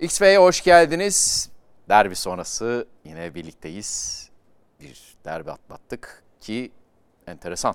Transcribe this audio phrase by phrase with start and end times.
[0.00, 1.50] XF'ye hoş geldiniz.
[1.88, 4.22] Derbi sonrası yine birlikteyiz.
[4.80, 6.70] Bir derbi atlattık ki
[7.26, 7.74] enteresan.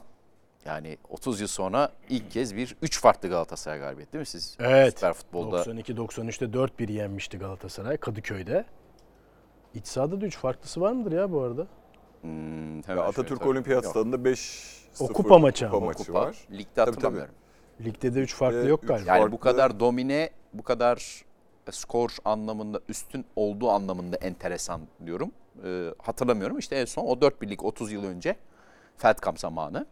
[0.65, 4.57] Yani 30 yıl sonra ilk kez bir 3 farklı Galatasaray galibiyeti değil mi siz?
[4.59, 4.93] Evet.
[4.93, 8.65] Süper futbolda 92-93'te 4-1 yenmişti Galatasaray Kadıköy'de.
[9.73, 11.67] İç sahada da 3 farklısı var mıdır ya bu arada?
[12.21, 13.49] Hmm, hemen Atatürk tabii.
[13.49, 16.13] Olimpiyat Stadında 5 O kupa maçı kupa maçı kupa.
[16.21, 16.37] var.
[16.51, 17.33] Ligde Tabii, hatırlamıyorum.
[17.81, 19.09] Ligde de 3 farklı yok galiba.
[19.11, 21.25] Yani farklı- bu kadar domine, bu kadar
[21.71, 25.31] skor anlamında üstün olduğu anlamında enteresan diyorum.
[25.65, 26.57] Ee, hatırlamıyorum.
[26.59, 28.35] İşte en son o 4 birlik 30 yıl önce
[28.97, 29.85] Feldkamp zamanı.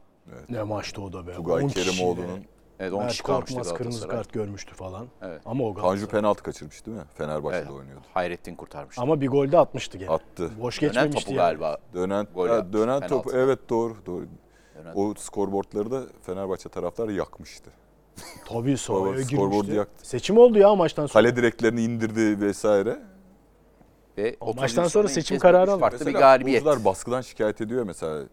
[0.50, 1.34] Ne maçtı o da be.
[1.34, 2.46] Tugay 10 Kerimoğlu'nun.
[2.80, 5.08] Evet 10 Mert kişi kalmıştı Korkmaz kırmızı kart görmüştü falan.
[5.22, 5.42] Evet.
[5.46, 7.04] Ama o Tanju penaltı kaçırmış değil mi?
[7.14, 7.72] Fenerbahçe'de Evet.
[7.72, 8.06] oynuyordu.
[8.14, 9.02] Hayrettin kurtarmıştı.
[9.02, 10.10] Ama bir gol de atmıştı gene.
[10.10, 10.52] Attı.
[10.62, 11.46] Boş Dönen geçmemişti topu yani.
[11.46, 11.78] galiba.
[11.94, 13.08] Dönen Gol yapmış, dönen penaltı.
[13.08, 14.26] top evet doğru doğru.
[14.76, 17.72] Dönen O skorboardları da Fenerbahçe taraftarı yakmıştı.
[18.46, 19.72] Tabii skorboardu girmişti.
[19.72, 20.08] yaktı.
[20.08, 21.24] Seçim oldu ya maçtan sonra.
[21.24, 23.00] Kale direklerini indirdi vesaire.
[24.18, 25.80] Ve O 30 maçtan sonra seçim kararı aldı.
[25.80, 26.60] Farklı bir galibiyet.
[26.60, 28.24] futbolcular baskıdan şikayet ediyor mesela.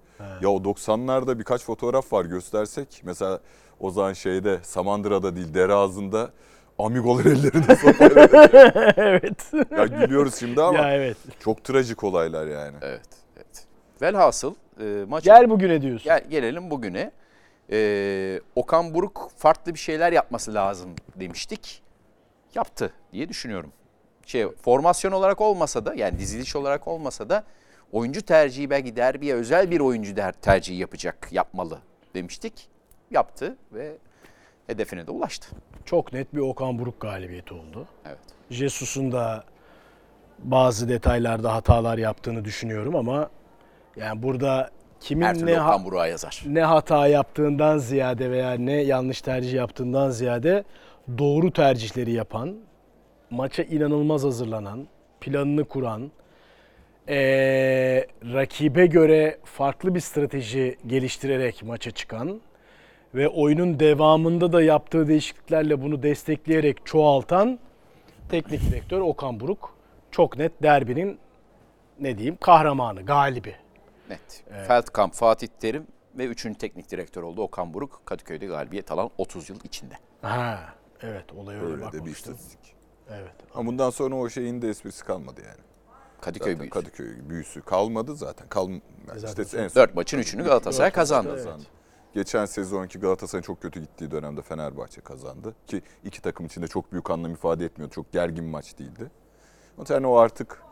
[0.42, 3.00] Ya o 90'larda birkaç fotoğraf var göstersek.
[3.04, 3.40] Mesela
[3.80, 6.30] o zaman şeyde Samandıra'da değil dere ağzında
[6.78, 8.28] amigolar ellerinde sopayla.
[8.96, 9.52] evet.
[9.70, 11.16] ya gülüyoruz şimdi ama ya evet.
[11.40, 12.76] çok trajik olaylar yani.
[12.82, 13.66] Evet, evet.
[14.02, 16.04] Velhasıl e, maç Gel bugüne diyorsun.
[16.04, 17.10] Gel, gelelim bugüne.
[17.70, 21.82] Ee, Okan Buruk farklı bir şeyler yapması lazım demiştik.
[22.54, 23.72] Yaptı diye düşünüyorum.
[24.26, 27.44] Şey formasyon olarak olmasa da yani diziliş olarak olmasa da
[27.92, 31.78] oyuncu tercihi belki derbiye özel bir oyuncu der tercihi yapacak, yapmalı
[32.14, 32.68] demiştik.
[33.10, 33.98] Yaptı ve
[34.66, 35.56] hedefine de ulaştı.
[35.84, 37.86] Çok net bir Okan Buruk galibiyeti oldu.
[38.06, 38.18] Evet.
[38.50, 39.44] Jesus'un da
[40.38, 43.30] bazı detaylarda hatalar yaptığını düşünüyorum ama
[43.96, 46.42] yani burada kimin Her ne, ha- yazar.
[46.46, 50.64] ne hata yaptığından ziyade veya ne yanlış tercih yaptığından ziyade
[51.18, 52.56] doğru tercihleri yapan,
[53.30, 54.86] maça inanılmaz hazırlanan,
[55.20, 56.10] planını kuran,
[57.08, 62.40] eee, rakibe göre farklı bir strateji geliştirerek maça çıkan
[63.14, 67.58] ve oyunun devamında da yaptığı değişikliklerle bunu destekleyerek çoğaltan
[68.28, 69.74] teknik direktör Okan Buruk
[70.10, 71.18] çok net derbinin
[72.00, 73.54] ne diyeyim kahramanı, galibi.
[74.10, 74.44] Net.
[74.66, 78.02] Feldkamp, Fatih Terim ve üçüncü teknik direktör oldu Okan Buruk.
[78.04, 79.94] Kadıköy'de galibiyet alan 30 yıl içinde.
[80.22, 82.76] Ha, evet olaya öyle Öyle de bir istatistik.
[83.10, 83.34] Evet.
[83.54, 85.60] Ama bundan sonra o şeyin de esprisi kalmadı yani.
[86.20, 86.80] Kadıköy Zaten büyüsü.
[86.80, 88.48] Kadıköy büyüsü kalmadı zaten.
[88.48, 88.70] Kal
[89.16, 91.42] Zaten işte en son 4 maçın 3'ünü Galatasaray kazandı.
[91.46, 91.66] Evet.
[92.14, 95.54] Geçen sezonki Galatasaray'ın çok kötü gittiği dönemde Fenerbahçe kazandı.
[95.66, 97.94] Ki iki takım için de çok büyük anlam ifade etmiyordu.
[97.94, 99.10] Çok gergin bir maç değildi.
[99.78, 100.62] Ama yani o artık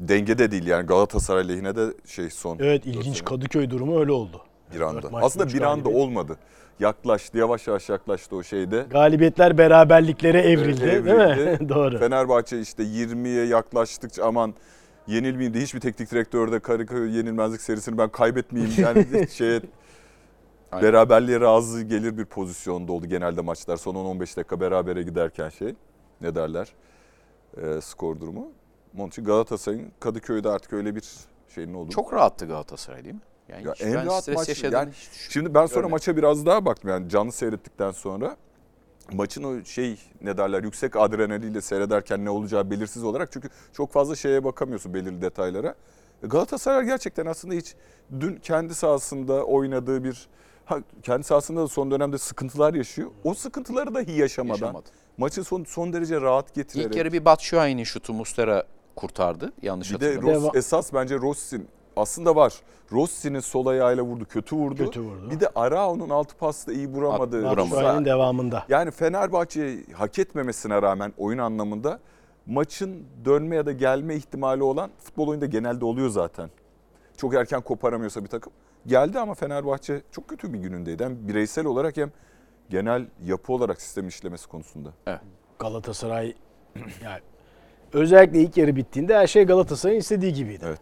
[0.00, 4.42] dengede değil yani Galatasaray lehine de şey son Evet ilginç sene Kadıköy durumu öyle oldu.
[4.74, 5.10] bir anda.
[5.10, 5.96] maçta Aslında bir anda galibiyet.
[6.08, 6.36] olmadı.
[6.80, 8.86] Yaklaştı yavaş yavaş yaklaştı o şeyde.
[8.90, 11.10] Galibiyetler beraberliklere evrildi, değil mi?
[11.10, 11.68] Evrildi.
[11.68, 11.98] Doğru.
[11.98, 14.54] Fenerbahçe işte 20'ye yaklaştıkça aman
[15.06, 19.60] yenilmeyeyim de hiçbir teknik direktör de Kadıköy yenilmezlik serisini ben kaybetmeyeyim yani şeye
[20.72, 20.86] Aynen.
[20.88, 23.76] beraberliğe razı gelir bir pozisyonda oldu genelde maçlar.
[23.76, 25.74] Son 10-15 dakika berabere giderken şey
[26.20, 26.68] ne derler
[27.62, 28.52] e, skor durumu.
[28.98, 31.04] Onun için Galatasaray'ın Kadıköy'de artık öyle bir
[31.54, 31.90] şeyin oldu.
[31.90, 33.20] Çok rahattı Galatasaray değil mi?
[33.48, 35.90] Yani Ya hiç en ben rahat stres maç- yaşadığını yani hiç Şimdi ben sonra Görmedim.
[35.90, 38.36] maça biraz daha baktım yani canlı seyrettikten sonra.
[39.12, 44.16] Maçın o şey ne derler yüksek adrenaliyle seyrederken ne olacağı belirsiz olarak çünkü çok fazla
[44.16, 45.74] şeye bakamıyorsun belirli detaylara.
[46.22, 47.74] E, Galatasaray gerçekten aslında hiç
[48.20, 50.28] dün kendi sahasında oynadığı bir
[50.64, 53.10] ha, kendi sahasında da son dönemde sıkıntılar yaşıyor.
[53.24, 54.88] O sıkıntıları dahi yaşamadan yaşamadı.
[55.18, 58.64] maçı son son derece rahat getirerek İlk yarı bir Batshuayi'nin şutu Mustera
[59.00, 59.52] kurtardı.
[59.62, 60.44] Yanlış bir de hatırlamıyorum.
[60.44, 62.54] Ross, esas bence Rossi'nin aslında var.
[62.92, 64.84] Rossi'nin sol ayağıyla vurdu, kötü vurdu.
[64.84, 65.30] Kötü vurdu.
[65.30, 67.48] Bir de Arao'nun altı pasta iyi vuramadı.
[67.48, 68.04] At- vuramadı.
[68.04, 68.64] Devamında.
[68.68, 72.00] Yani Fenerbahçe hak etmemesine rağmen oyun anlamında
[72.46, 76.50] maçın dönme ya da gelme ihtimali olan futbol oyunda genelde oluyor zaten.
[77.16, 78.52] Çok erken koparamıyorsa bir takım.
[78.86, 81.04] Geldi ama Fenerbahçe çok kötü bir günündeydi.
[81.04, 82.10] Hem bireysel olarak hem
[82.70, 84.90] genel yapı olarak sistem işlemesi konusunda.
[85.58, 86.34] Galatasaray
[87.04, 87.20] yani
[87.92, 90.64] özellikle ilk yarı bittiğinde her şey Galatasaray'ın istediği gibiydi.
[90.68, 90.80] Evet.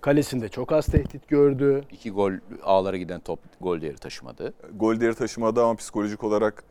[0.00, 1.82] Kalesinde çok az tehdit gördü.
[1.92, 2.32] İki gol
[2.62, 4.54] ağlara giden top gol değeri taşımadı.
[4.74, 6.64] Gol değeri taşımadı ama psikolojik olarak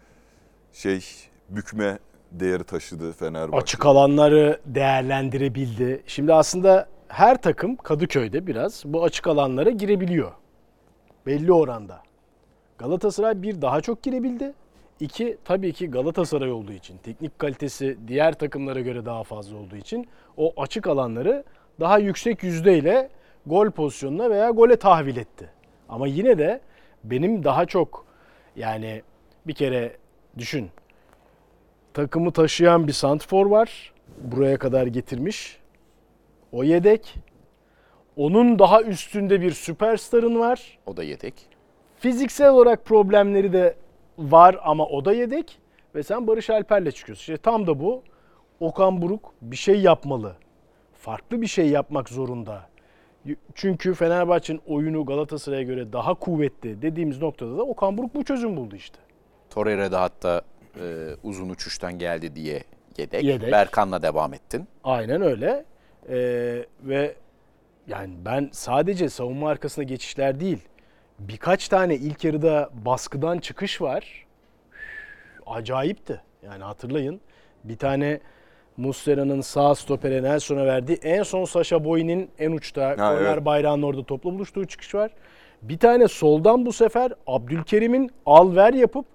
[0.74, 1.06] şey
[1.50, 2.00] bükme
[2.32, 3.62] değeri taşıdı Fenerbahçe.
[3.62, 6.04] Açık alanları değerlendirebildi.
[6.08, 10.32] Şimdi aslında her takım Kadıköy'de biraz bu açık alanlara girebiliyor.
[11.26, 12.02] Belli oranda.
[12.78, 14.54] Galatasaray bir daha çok girebildi.
[15.00, 20.08] İki tabii ki Galatasaray olduğu için teknik kalitesi diğer takımlara göre daha fazla olduğu için
[20.38, 21.44] o açık alanları
[21.80, 23.10] daha yüksek yüzdeyle
[23.46, 25.50] gol pozisyonuna veya gole tahvil etti.
[25.90, 26.62] Ama yine de
[27.04, 28.06] benim daha çok
[28.56, 29.02] yani
[29.48, 29.98] bir kere
[30.38, 30.70] düşün
[31.94, 33.94] takımı taşıyan bir santfor var.
[34.22, 35.60] buraya kadar getirmiş.
[36.52, 37.16] O yedek.
[38.16, 40.80] Onun daha üstünde bir süperstarın var.
[40.86, 41.34] O da yedek.
[42.00, 43.76] Fiziksel olarak problemleri de
[44.20, 45.60] var ama o da yedek.
[45.96, 47.22] Ve sen Barış Alper'le çıkıyorsun.
[47.22, 48.04] İşte tam da bu.
[48.60, 50.36] Okan Buruk bir şey yapmalı.
[50.94, 52.70] Farklı bir şey yapmak zorunda.
[53.56, 58.76] Çünkü Fenerbahçe'nin oyunu Galatasaray'a göre daha kuvvetli dediğimiz noktada da Okan Buruk bu çözüm buldu
[58.76, 59.00] işte.
[59.50, 60.42] Torreira da hatta
[60.82, 62.64] e, uzun uçuştan geldi diye
[62.98, 63.24] yedek.
[63.24, 63.52] Yedek.
[63.52, 64.68] Berkan'la devam ettin.
[64.84, 65.66] Aynen öyle.
[66.10, 67.16] Ee, ve
[67.88, 70.60] yani ben sadece savunma arkasına geçişler değil,
[71.20, 74.26] birkaç tane ilk yarıda baskıdan çıkış var.
[74.72, 76.22] Üf, Acayipti.
[76.44, 77.22] Yani hatırlayın.
[77.64, 78.20] Bir tane
[78.78, 83.46] Muslera'nın sağ stopere Nelson'a verdiği en son Sasha Boy'nin en uçta korner evet.
[83.46, 85.12] bayrağının orada topla buluştuğu çıkış var.
[85.62, 89.06] Bir tane soldan bu sefer Abdülkerim'in al ver yapıp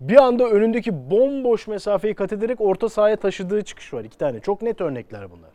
[0.00, 4.04] bir anda önündeki bomboş mesafeyi kat ederek orta sahaya taşıdığı çıkış var.
[4.04, 4.40] İki tane.
[4.40, 5.50] Çok net örnekler bunlar.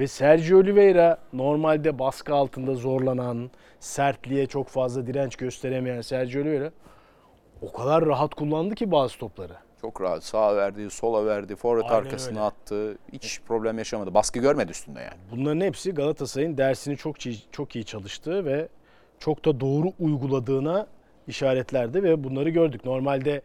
[0.00, 3.50] Ve Sergio Oliveira normalde baskı altında zorlanan,
[3.80, 6.70] sertliğe çok fazla direnç gösteremeyen Sergio Oliveira
[7.62, 9.52] o kadar rahat kullandı ki bazı topları.
[9.80, 10.24] Çok rahat.
[10.24, 12.40] Sağa verdi, sola verdi, forvet Aynen arkasına öyle.
[12.40, 12.98] attı.
[13.12, 14.14] Hiç problem yaşamadı.
[14.14, 15.20] Baskı görmedi üstünde yani.
[15.30, 18.68] Bunların hepsi Galatasaray'ın dersini çok iyi, çok iyi çalıştığı ve
[19.18, 20.86] çok da doğru uyguladığına
[21.28, 22.84] işaretlerdi ve bunları gördük.
[22.84, 23.42] Normalde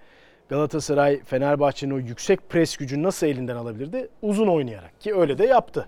[0.50, 4.10] Galatasaray Fenerbahçe'nin o yüksek pres gücünü nasıl elinden alabilirdi?
[4.22, 5.88] Uzun oynayarak ki öyle de yaptı.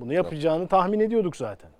[0.00, 1.70] Bunu yapacağını tahmin ediyorduk zaten.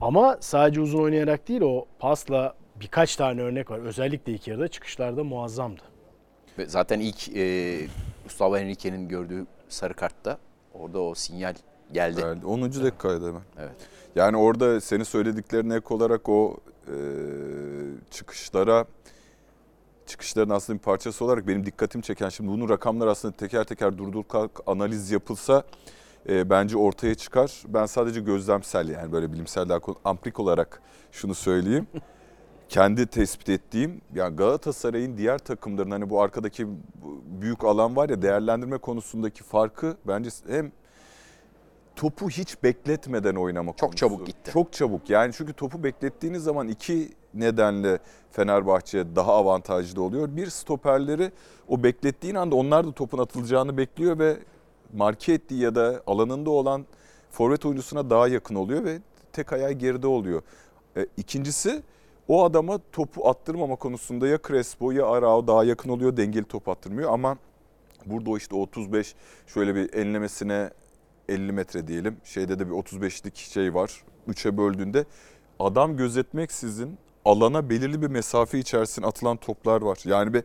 [0.00, 3.78] Ama sadece uzun oynayarak değil o pasla birkaç tane örnek var.
[3.78, 5.82] Özellikle ilk yarıda çıkışlarda muazzamdı.
[6.58, 7.86] Ve zaten ilk e,
[8.24, 10.38] Gustavo Henrique'nin gördüğü sarı kartta
[10.74, 11.54] orada o sinyal
[11.92, 12.20] geldi.
[12.20, 12.46] Geldi.
[12.46, 12.62] 10.
[12.62, 13.42] dakikaydı hemen.
[13.58, 13.76] Evet.
[14.16, 16.56] Yani orada senin söylediklerine ek olarak o
[16.86, 16.96] e,
[18.10, 18.84] çıkışlara
[20.06, 24.24] çıkışların aslında bir parçası olarak benim dikkatimi çeken şimdi bunun rakamlar aslında teker teker durdur
[24.28, 25.62] kalk analiz yapılsa
[26.28, 27.62] e, bence ortaya çıkar.
[27.68, 30.82] Ben sadece gözlemsel yani böyle bilimsel daha amprik olarak
[31.12, 31.86] şunu söyleyeyim.
[32.68, 36.66] Kendi tespit ettiğim yani Galatasaray'ın diğer takımların hani bu arkadaki
[37.40, 40.72] büyük alan var ya değerlendirme konusundaki farkı bence hem
[41.96, 43.96] topu hiç bekletmeden oynama Çok konusu.
[43.96, 44.50] çabuk gitti.
[44.52, 45.10] Çok çabuk.
[45.10, 47.98] Yani çünkü topu beklettiğiniz zaman iki nedenle
[48.30, 50.36] Fenerbahçe daha avantajlı oluyor.
[50.36, 51.32] Bir stoperleri
[51.68, 54.36] o beklettiğin anda onlar da topun atılacağını bekliyor ve
[54.92, 56.86] marke ettiği ya da alanında olan
[57.30, 58.98] forvet oyuncusuna daha yakın oluyor ve
[59.32, 60.42] tek ayağı geride oluyor.
[60.96, 61.82] E, ikincisi
[62.28, 67.12] o adama topu attırmama konusunda ya Crespo ya Arao daha yakın oluyor dengeli top attırmıyor
[67.12, 67.38] ama
[68.06, 69.14] burada o işte 35
[69.46, 70.70] şöyle bir enlemesine
[71.28, 72.16] 50 metre diyelim.
[72.24, 74.02] Şeyde de bir 35'lik şey var.
[74.26, 75.04] Üçe böldüğünde
[75.58, 79.98] adam gözetmeksizin alana belirli bir mesafe içerisine atılan toplar var.
[80.04, 80.42] Yani bir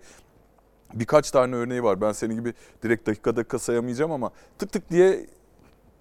[0.93, 2.01] birkaç tane örneği var.
[2.01, 2.53] Ben senin gibi
[2.83, 5.25] direkt dakika dakika sayamayacağım ama tık tık diye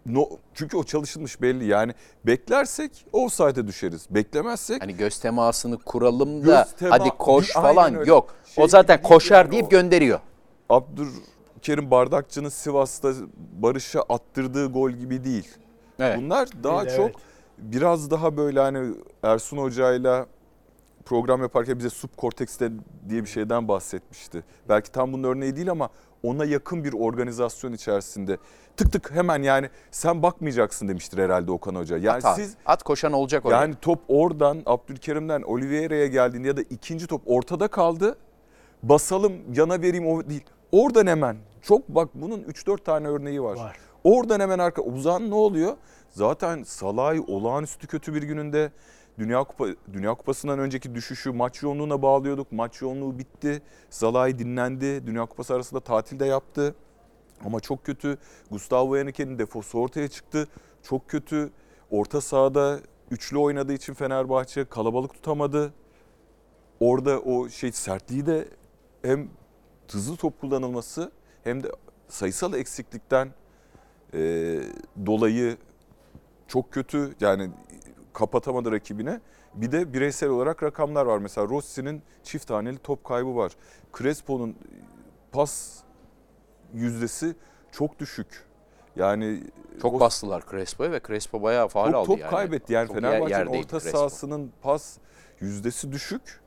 [0.06, 1.66] no, çünkü o çalışılmış belli.
[1.66, 1.94] Yani
[2.26, 4.06] beklersek offside'e düşeriz.
[4.10, 8.10] Beklemezsek Hani göz temasını kuralım da tema- hadi koş Aynen falan öyle.
[8.10, 8.34] yok.
[8.46, 9.68] Şey o zaten koşar yani deyip o.
[9.68, 10.20] gönderiyor.
[10.68, 13.12] Abdülkerim Bardakçı'nın Sivas'ta
[13.58, 15.48] Barış'a attırdığı gol gibi değil.
[15.98, 16.18] Evet.
[16.18, 17.16] Bunlar daha Değil, çok evet.
[17.58, 20.26] biraz daha böyle hani Ersun Hoca'yla
[21.04, 22.70] program yaparken bize subkortekste
[23.08, 24.44] diye bir şeyden bahsetmişti.
[24.68, 25.88] Belki tam bunun örneği değil ama
[26.22, 28.38] ona yakın bir organizasyon içerisinde
[28.76, 31.96] tık tık hemen yani sen bakmayacaksın demiştir herhalde Okan Hoca.
[31.98, 33.60] Yani At, siz At koşan olacak oraya.
[33.60, 38.16] yani top oradan Abdülkerim'den Oliveira'ya geldiğinde ya da ikinci top ortada kaldı.
[38.82, 40.44] Basalım yana vereyim o değil.
[40.72, 43.56] Oradan hemen çok bak bunun 3-4 tane örneği var.
[43.56, 43.76] Var.
[44.04, 45.76] Oradan hemen arka uzan ne oluyor?
[46.10, 48.72] Zaten Salay olağanüstü kötü bir gününde
[49.18, 52.52] Dünya Kupa Dünya Kupası'ndan önceki düşüşü maç yoğunluğuna bağlıyorduk.
[52.52, 53.62] Maç yoğunluğu bitti.
[53.90, 55.06] Salay dinlendi.
[55.06, 56.74] Dünya Kupası arasında tatil de yaptı.
[57.44, 58.18] Ama çok kötü.
[58.50, 60.48] Gustavo Henrique'nin defosu ortaya çıktı.
[60.82, 61.50] Çok kötü.
[61.90, 65.72] Orta sahada üçlü oynadığı için Fenerbahçe kalabalık tutamadı.
[66.80, 68.48] Orada o şey sertliği de
[69.02, 69.28] hem
[69.92, 71.12] hızlı top kullanılması
[71.44, 71.72] hem de
[72.08, 73.28] sayısal eksiklikten
[74.14, 74.18] e,
[75.06, 75.56] dolayı
[76.48, 77.50] çok kötü yani
[78.12, 79.20] kapatamadı rakibine.
[79.54, 81.18] Bir de bireysel olarak rakamlar var.
[81.18, 83.52] Mesela Rossi'nin çift taneli top kaybı var.
[83.98, 84.56] Crespo'nun
[85.32, 85.78] pas
[86.74, 87.34] yüzdesi
[87.72, 88.44] çok düşük.
[88.96, 89.42] Yani
[89.82, 92.30] Çok o- bastılar Crespo'ya ve Crespo bayağı faal çok aldı top yani.
[92.30, 92.72] kaybetti.
[92.72, 93.98] Yani Fenerbahçe'nin orta Crespo.
[93.98, 94.96] sahasının pas
[95.40, 96.40] yüzdesi düşük.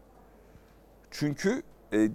[1.11, 2.09] Çünkü e,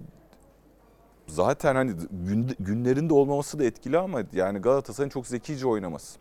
[1.26, 6.18] zaten hani gün, günlerinde olmaması da etkili ama yani Galatasaray'ın çok zekice oynaması.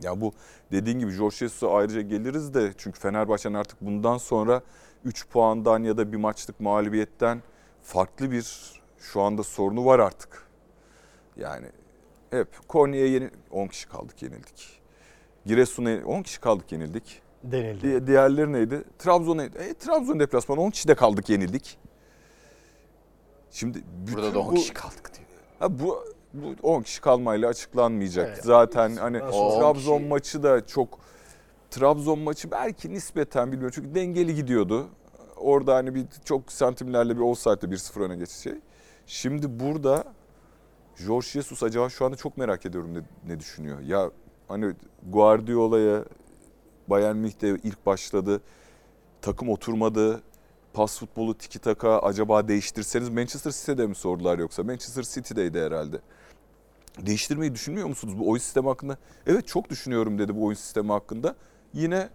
[0.00, 0.32] Ya bu
[0.72, 4.62] dediğin gibi Jorge Jesus'a ayrıca geliriz de çünkü Fenerbahçe'nin artık bundan sonra
[5.04, 7.42] 3 puandan ya da bir maçlık mağlubiyetten
[7.82, 10.46] farklı bir şu anda sorunu var artık.
[11.36, 11.66] Yani
[12.30, 14.80] hep Konya'ya yeni 10 kişi kaldık yenildik.
[15.46, 17.22] Giresun'a 10 kişi kaldık yenildik.
[17.44, 17.82] Denildi.
[17.92, 18.84] Di- Diğerleri neydi?
[18.98, 21.78] Trabzon'a e, Trabzon deplasmanı 10 kişi de kaldık yenildik.
[23.50, 23.82] Şimdi
[24.12, 25.28] Burada da 10 bu- kişi kaldık diyor.
[25.58, 28.28] Ha, bu, bu 10 kişi kalmayla açıklanmayacak.
[28.28, 28.44] Evet.
[28.44, 30.98] Zaten hani Trabzon 10 kişi- maçı da çok
[31.70, 34.86] Trabzon maçı belki nispeten bilmiyorum çünkü dengeli gidiyordu.
[35.36, 38.54] Orada hani bir çok santimlerle bir offside'de 1-0 öne geçiş şey.
[39.06, 40.04] Şimdi burada
[40.96, 43.80] Jorge Jesus acaba şu anda çok merak ediyorum ne, ne düşünüyor.
[43.80, 44.10] Ya
[44.48, 44.74] hani
[45.08, 46.04] Guardiola'ya
[46.88, 48.40] Bayern Münih'te ilk başladı.
[49.22, 50.22] Takım oturmadı.
[50.72, 54.62] Pas futbolu tiki taka acaba değiştirseniz Manchester City'de mi sordular yoksa?
[54.62, 56.00] Manchester City'deydi herhalde.
[56.98, 58.96] Değiştirmeyi düşünmüyor musunuz bu oyun sistemi hakkında?
[59.26, 61.34] Evet çok düşünüyorum dedi bu oyun sistemi hakkında.
[61.72, 62.08] Yine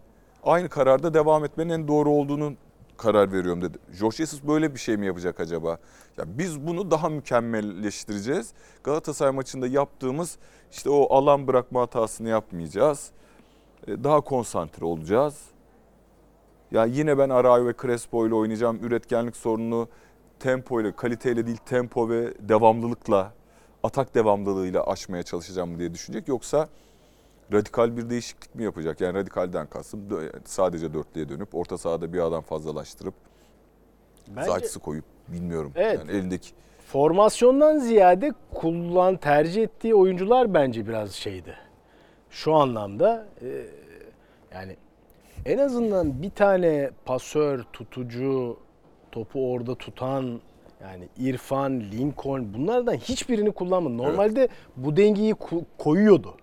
[0.44, 2.54] aynı kararda devam etmenin en doğru olduğunu
[2.98, 3.78] karar veriyorum dedi.
[3.92, 5.78] Jorge Jesus böyle bir şey mi yapacak acaba?
[6.18, 8.54] Ya biz bunu daha mükemmelleştireceğiz.
[8.84, 10.38] Galatasaray maçında yaptığımız
[10.72, 13.12] işte o alan bırakma hatasını yapmayacağız.
[13.88, 15.42] E, Daha konsantre olacağız.
[16.72, 18.80] Ya yine ben Arayo ve Crespo ile oynayacağım.
[18.84, 19.88] Üretkenlik sorununu
[20.40, 23.34] tempo ile, kaliteyle değil tempo ve devamlılıkla,
[23.88, 26.28] atak devamlılığıyla aşmaya çalışacağım diye düşünecek.
[26.28, 26.70] Yoksa
[27.54, 29.02] radikal bir değişiklik mi yapacak?
[29.02, 30.02] Yani radikalden kastım
[30.46, 33.14] sadece dörtlüye dönüp orta sahada bir adam fazlalaştırıp
[34.28, 35.72] Bence Zayt'sı koyup bilmiyorum.
[35.76, 36.00] Evet.
[36.00, 36.50] Yani elindeki
[36.88, 41.56] formasyondan ziyade kullan tercih ettiği oyuncular bence biraz şeydi.
[42.30, 43.66] Şu anlamda e,
[44.54, 44.76] yani
[45.46, 48.58] en azından bir tane pasör, tutucu,
[49.12, 50.42] topu orada tutan
[50.82, 53.98] yani İrfan, Lincoln bunlardan hiçbirini kullanmadı.
[53.98, 55.36] Normalde bu dengeyi
[55.78, 56.36] koyuyordu.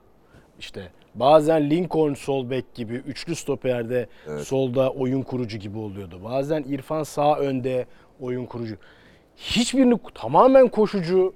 [0.59, 4.47] İşte bazen Lincoln sol bek gibi üçlü stoperde Evet.
[4.47, 6.21] solda oyun kurucu gibi oluyordu.
[6.25, 7.87] Bazen İrfan sağ önde
[8.21, 8.77] oyun kurucu.
[9.37, 11.35] Hiçbirini tamamen koşucu,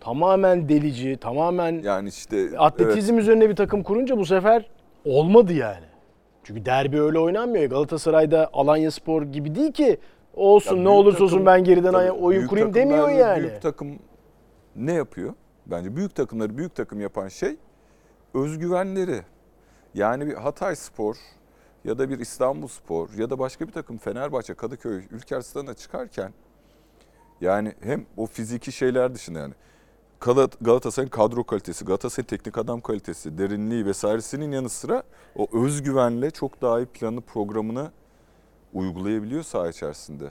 [0.00, 2.54] tamamen delici, tamamen yani işte evet.
[2.58, 4.70] atletizm üzerine bir takım kurunca bu sefer
[5.04, 5.86] olmadı yani.
[6.44, 7.70] Çünkü derbi öyle oynanmıyor.
[7.70, 9.98] Galatasaray'da Alanya Spor gibi değil ki
[10.34, 13.40] olsun Ya ne olursa olsun takım- ben geriden Tabii oyun kurayım demiyor yani.
[13.42, 13.98] Büyük takım
[14.76, 15.34] ne yapıyor?
[15.66, 17.56] Bence büyük takımları büyük takım yapan şey
[18.34, 19.22] özgüvenleri.
[19.94, 21.16] Yani bir Hatay Spor
[21.84, 26.32] ya da bir İstanbul Spor ya da başka bir takım Fenerbahçe, Kadıköy, Ülker Stadı'na çıkarken
[27.40, 29.54] yani hem o fiziki şeyler dışında yani
[30.20, 35.02] Galat- Galatasaray'ın kadro kalitesi, Galatasaray'ın teknik adam kalitesi, derinliği vesairesinin yanı sıra
[35.36, 37.90] o özgüvenle çok daha iyi planı programını
[38.72, 40.30] uygulayabiliyor saha içerisinde.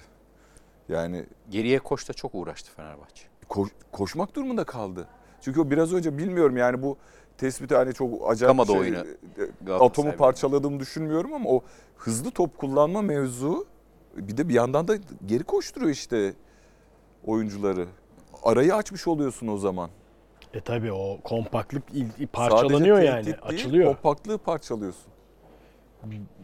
[0.90, 3.24] Yani Geriye koşta çok uğraştı Fenerbahçe.
[3.50, 5.08] koş- koşmak durumunda kaldı.
[5.42, 6.98] Çünkü o biraz önce bilmiyorum yani bu
[7.38, 8.98] tespiti hani çok acayip bir şey, oyunu
[9.68, 11.64] e, atomu parçaladığımı düşünmüyorum ama o
[11.98, 13.66] hızlı top kullanma mevzu
[14.16, 14.96] bir de bir yandan da
[15.26, 16.34] geri koşturuyor işte
[17.26, 17.88] oyuncuları.
[18.44, 19.90] Arayı açmış oluyorsun o zaman.
[20.54, 21.84] E tabi o kompaktlık
[22.34, 23.26] parçalanıyor Sadece yani.
[23.26, 23.86] değil, Açılıyor.
[23.88, 25.11] Kompaktlığı parçalıyorsun.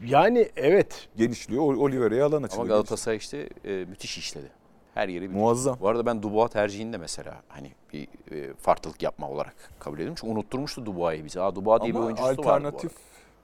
[0.06, 1.10] Yani evet.
[1.16, 1.62] Genişliyor.
[1.64, 2.68] O- Oliveira'ya alan Ama açılıyor.
[2.68, 4.52] Galatasaray işte e, müthiş işledi.
[4.94, 5.78] Her yeri bir Muazzam.
[5.80, 10.16] Bu arada ben Dubois tercihini de mesela hani bir e, farklılık yapma olarak kabul ediyorum.
[10.20, 11.42] Çünkü unutturmuştu Dubois'ı bize.
[11.42, 12.92] Aa Dubois diye bir Ama oyuncusu vardı bu alternatif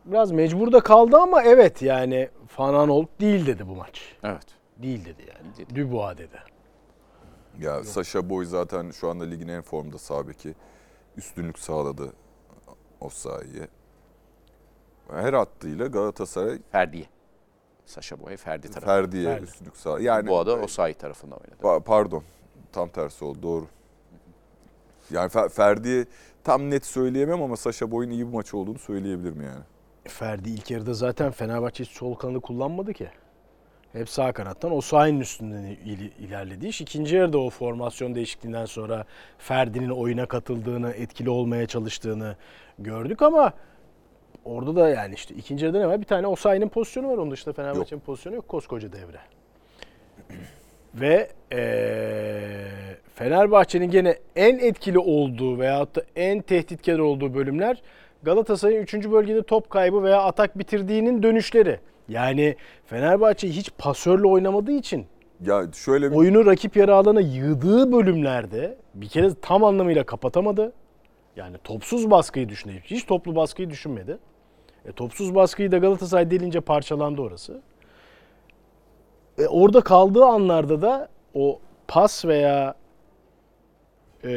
[0.05, 4.15] Biraz mecbur da kaldı ama evet yani Fananol değil dedi bu maç.
[4.24, 4.46] Evet.
[4.77, 5.58] Değil dedi yani.
[5.58, 5.75] Dedi.
[5.75, 6.38] Dubois dedi.
[7.60, 10.53] Ya Sasha Boy zaten şu anda ligin en formda sağ beki.
[11.17, 12.13] Üstünlük sağladı
[13.01, 13.67] o sahayı.
[15.12, 17.05] Her attığıyla Galatasaray Ferdi'ye.
[17.86, 18.86] Saşa Boy Ferdi tarafı.
[18.86, 19.43] Ferdi'ye Ferdi.
[19.43, 20.03] üstünlük sağladı.
[20.03, 21.55] Yani Bu da o sahi tarafında oynadı.
[21.62, 22.24] Pa- pardon.
[22.72, 23.67] Tam tersi oldu doğru.
[25.12, 26.05] Yani Fer- Ferdi'ye
[26.43, 29.63] tam net söyleyemem ama Sasha Boy'un iyi bir maç olduğunu söyleyebilirim yani.
[30.03, 33.07] Ferdi ilk yarıda zaten Fenerbahçe hiç sol kanadı kullanmadı ki.
[33.93, 36.81] Hep sağ kanattan o sahinin üstünden il- ilerledi iş.
[36.81, 39.05] İkinci yarıda o formasyon değişikliğinden sonra
[39.38, 42.36] Ferdi'nin oyuna katıldığını, etkili olmaya çalıştığını
[42.79, 43.53] gördük ama
[44.46, 46.00] orada da yani işte ikinci yarıda ne var?
[46.02, 47.18] Bir tane o sahinin pozisyonu var.
[47.18, 49.20] Onun dışında Fenerbahçe'nin pozisyonu yok koskoca devre.
[50.96, 52.68] Ve eee,
[53.16, 57.82] Fenerbahçe'nin gene en etkili olduğu veyahut da en tehditkar olduğu bölümler
[58.24, 58.94] Galatasaray'ın 3.
[58.94, 61.80] bölgede top kaybı veya atak bitirdiğinin dönüşleri.
[62.10, 65.06] Yani Fenerbahçe hiç pasörle oynamadığı için
[65.46, 70.74] Ya şöyle bir oyunu rakip yarı alana yığdığı bölümlerde bir kere tam anlamıyla kapatamadı.
[71.36, 72.74] Yani topsuz baskıyı düşündü.
[72.84, 74.18] Hiç toplu baskıyı düşünmedi.
[74.86, 77.62] E, topsuz baskıyı da Galatasaray delince parçalandı orası.
[79.38, 82.75] E, orada kaldığı anlarda da o pas veya
[84.24, 84.32] e,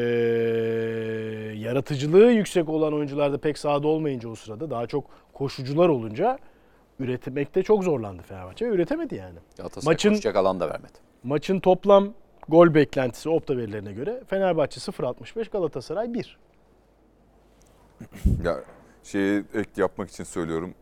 [1.57, 6.38] yaratıcılığı yüksek olan oyuncular da pek sahada olmayınca o sırada daha çok koşucular olunca
[6.99, 8.65] üretmekte çok zorlandı Fenerbahçe.
[8.65, 9.38] Üretemedi yani.
[9.57, 10.93] Galatasaray Maçın- koşacak alan da vermedi.
[11.23, 12.12] Maçın toplam
[12.49, 16.38] gol beklentisi Opta verilerine göre Fenerbahçe 0.65 Galatasaray 1.
[18.45, 18.57] Ya
[19.07, 20.75] şeye ek yapmak için söylüyorum.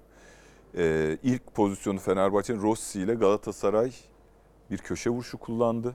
[0.77, 3.93] Ee, ilk pozisyonu Fenerbahçe'nin Rossi ile Galatasaray
[4.71, 5.95] bir köşe vuruşu kullandı.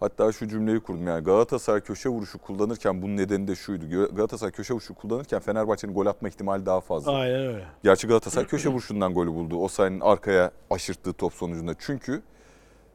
[0.00, 4.14] Hatta şu cümleyi kurdum yani Galatasaray köşe vuruşu kullanırken bunun nedeni de şuydu.
[4.14, 7.12] Galatasaray köşe vuruşu kullanırken Fenerbahçe'nin gol atma ihtimali daha fazla.
[7.12, 7.64] Aynen öyle.
[7.82, 9.56] Gerçi Galatasaray köşe vuruşundan golü buldu.
[9.56, 11.74] Osayi'nin arkaya aşırttığı top sonucunda.
[11.78, 12.22] Çünkü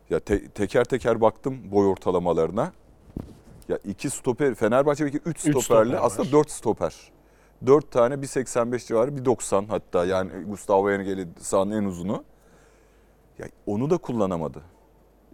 [0.10, 2.72] ya te- teker teker baktım boy ortalamalarına.
[3.70, 6.96] Ya iki stoper, Fenerbahçe'deki 3 Üç stoperle stoper aslında 4 stoper.
[7.66, 12.24] 4 tane 1.85 civarı, 1.90 hatta yani Gustavo Henrique'li sahanın en uzunu.
[13.40, 14.62] Ya onu da kullanamadı.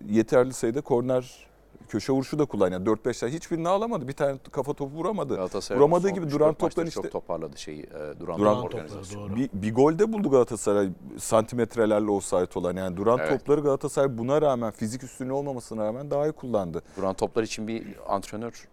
[0.09, 1.48] Yeterli sayıda korner
[1.87, 2.73] köşe vuruşu da kullandı.
[2.73, 4.07] Yani 4-5 tane hiçbirini alamadı.
[4.07, 5.35] Bir tane kafa topu vuramadı.
[5.35, 7.83] Galatasaray Vuramadığı gibi duran maçta toptan çok işte toparladı şeyi.
[7.83, 9.35] e, duran, Duran organizasyonu.
[9.35, 12.75] bir, bir gol de buldu Galatasaray santimetrelerle offside olan.
[12.75, 13.29] Yani duran Evet.
[13.39, 16.81] topları Galatasaray buna rağmen fizik üstünlüğü olmamasına rağmen daha iyi kullandı.
[16.97, 18.67] Duran toplar için bir antrenör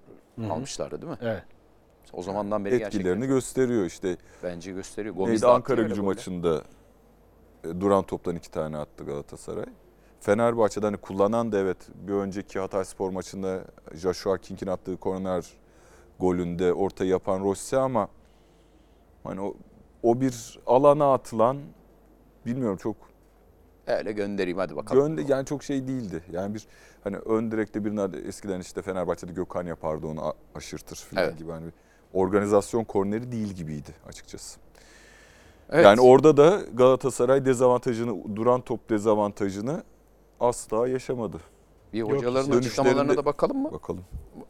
[0.51, 1.19] almışlardı değil mi?
[1.23, 1.43] Evet.
[2.13, 4.17] O zamandan beri Etkilerini gerçekten gösteriyor işte.
[4.43, 5.15] bence gösteriyor.
[5.15, 6.63] Gomis Neydi Ankara gücü maçında
[7.65, 9.65] e, duran toptan iki tane attı Galatasaray.
[10.21, 15.47] Fenerbahçe'de hani kullanan da evet bir önceki Hatay Spor maçında Joshua King'in attığı korner
[16.21, 18.09] golünde ortayı yapan Rossi ama
[19.25, 19.55] hani o,
[20.03, 21.59] o bir alana atılan
[22.47, 22.97] bilmiyorum çok
[23.87, 25.17] Öyle göndereyim hadi bakalım.
[25.17, 26.23] Gönde yani çok şey değildi.
[26.33, 26.67] Yani bir
[27.05, 31.39] hani ön direkte birine adı- eskiden işte Fenerbahçe'de Gökhan yapardı onu aşırtır falan Evet.
[31.39, 31.67] gibi hani
[32.13, 34.61] organizasyon korneri değil gibiydi açıkçası.
[35.71, 35.85] Evet.
[35.85, 39.83] Yani orada da Galatasaray dezavantajını, duran top dezavantajını
[40.41, 41.41] asla yaşamadı.
[41.93, 43.73] bir hocaların dönüşlerinde- açıklamalarına da bakalım mı?
[43.73, 44.05] Bakalım.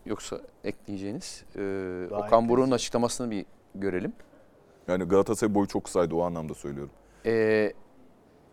[0.06, 1.44] Yoksa ekleyeceğiniz.
[1.56, 1.58] Ee,
[2.10, 4.12] Gayet Okan Buruk'un açıklamasını bir görelim.
[4.88, 6.90] Yani Galatasaray boyu çok kısaydı o anlamda söylüyorum.
[7.26, 7.72] Ee,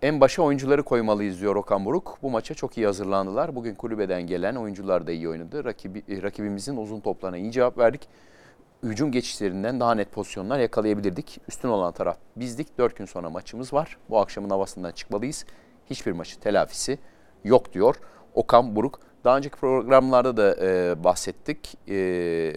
[0.02, 2.18] en başa oyuncuları koymalıyız diyor Okan Buruk.
[2.24, 3.56] Bu maça çok iyi hazırlandılar.
[3.56, 5.66] Bugün kulübeden gelen oyuncular da iyi oynadı.
[5.66, 8.08] Rakibi, e, rakibimizin uzun toplarına iyi cevap verdik.
[8.84, 11.42] Hücum geçişlerinden daha net pozisyonlar yakalayabilirdik.
[11.48, 12.78] Üstün olan taraf bizdik.
[12.78, 13.98] Dört gün sonra maçımız var.
[14.10, 15.46] Bu akşamın havasından çıkmalıyız.
[15.90, 17.00] Hiçbir maçı telafisi
[17.44, 17.96] yok diyor
[18.34, 19.00] Okan Buruk.
[19.24, 21.78] Daha önceki programlarda da e, bahsettik.
[21.90, 22.54] E,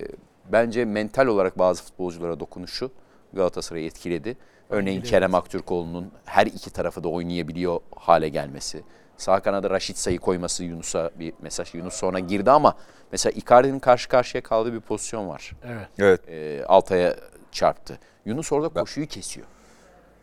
[0.52, 2.90] bence mental olarak bazı futbolculara dokunuşu
[3.32, 4.36] Galatasaray'ı etkiledi.
[4.70, 5.10] Örneğin Etkiledi.
[5.10, 8.82] Kerem Aktürkoğlu'nun her iki tarafı da oynayabiliyor hale gelmesi.
[9.16, 11.74] Sağ kanada Raşit sayı koyması Yunus'a bir mesaj.
[11.74, 12.74] Yunus sonra girdi ama
[13.12, 15.52] mesela Icardi'nin karşı karşıya kaldığı bir pozisyon var.
[15.64, 15.88] Evet.
[15.98, 16.28] Evet.
[16.28, 17.16] E, Altay'a
[17.52, 17.98] çarptı.
[18.24, 19.46] Yunus orada koşuyu kesiyor.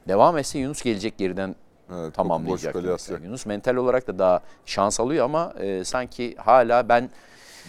[0.08, 1.56] Devam etse Yunus gelecek geriden
[2.00, 2.76] evet tamamlayacak.
[3.24, 7.10] Yunus mental olarak da daha şans alıyor ama e, sanki hala ben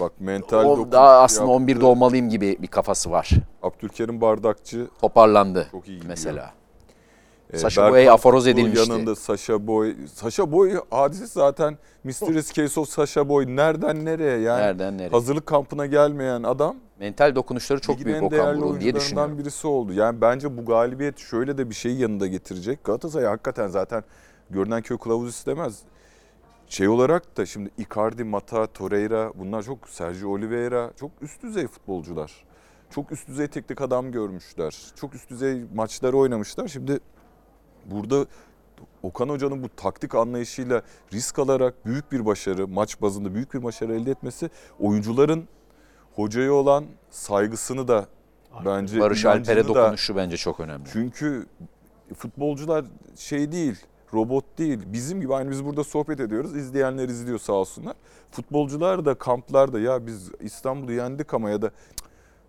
[0.00, 1.72] Bak mental o, daha aslında yaptı.
[1.72, 3.30] 11'de olmalıyım gibi bir kafası var.
[3.62, 6.08] Abdülkerim Bardakçı Toparlandı çok iyi gidiyor.
[6.08, 6.52] mesela.
[7.52, 8.90] Ee, Saşa Boya'ya aforoz edilmişti.
[8.90, 9.94] Yanında Sasha Boy.
[10.14, 13.46] Sasha Boy hadisi zaten Mysterious Case of Sasha Boy.
[13.46, 14.60] Nereden nereye yani?
[14.62, 15.08] Nereden nereye?
[15.08, 19.38] Hazırlık kampına gelmeyen adam Mental dokunuşları çok ligin büyük Okan Buruk'un diye düşünüyorum.
[19.38, 19.92] birisi oldu.
[19.92, 22.84] Yani bence bu galibiyet şöyle de bir şeyi yanında getirecek.
[22.84, 24.04] Galatasaray hakikaten zaten
[24.50, 25.78] görünen köy kılavuz istemez.
[26.66, 32.44] Şey olarak da şimdi Icardi, Mata, Torreira bunlar çok Sergio Oliveira çok üst düzey futbolcular.
[32.90, 34.76] Çok üst düzey teknik adam görmüşler.
[34.96, 36.68] Çok üst düzey maçları oynamışlar.
[36.68, 37.00] Şimdi
[37.86, 38.26] burada
[39.02, 43.94] Okan Hoca'nın bu taktik anlayışıyla risk alarak büyük bir başarı, maç bazında büyük bir başarı
[43.94, 45.48] elde etmesi oyuncuların
[46.14, 48.06] hocaya olan saygısını da
[48.64, 50.84] bence Barış Alper'e da- dokunuşu bence çok önemli.
[50.92, 51.46] çünkü
[52.16, 52.84] futbolcular
[53.16, 53.76] şey değil,
[54.14, 54.78] robot değil.
[54.86, 56.56] Bizim gibi aynı biz burada sohbet ediyoruz.
[56.56, 57.94] İzleyenler izliyor sağ olsunlar.
[58.30, 61.74] Futbolcular da kamplarda ya biz İstanbul'u yendik ama ya da "Cık,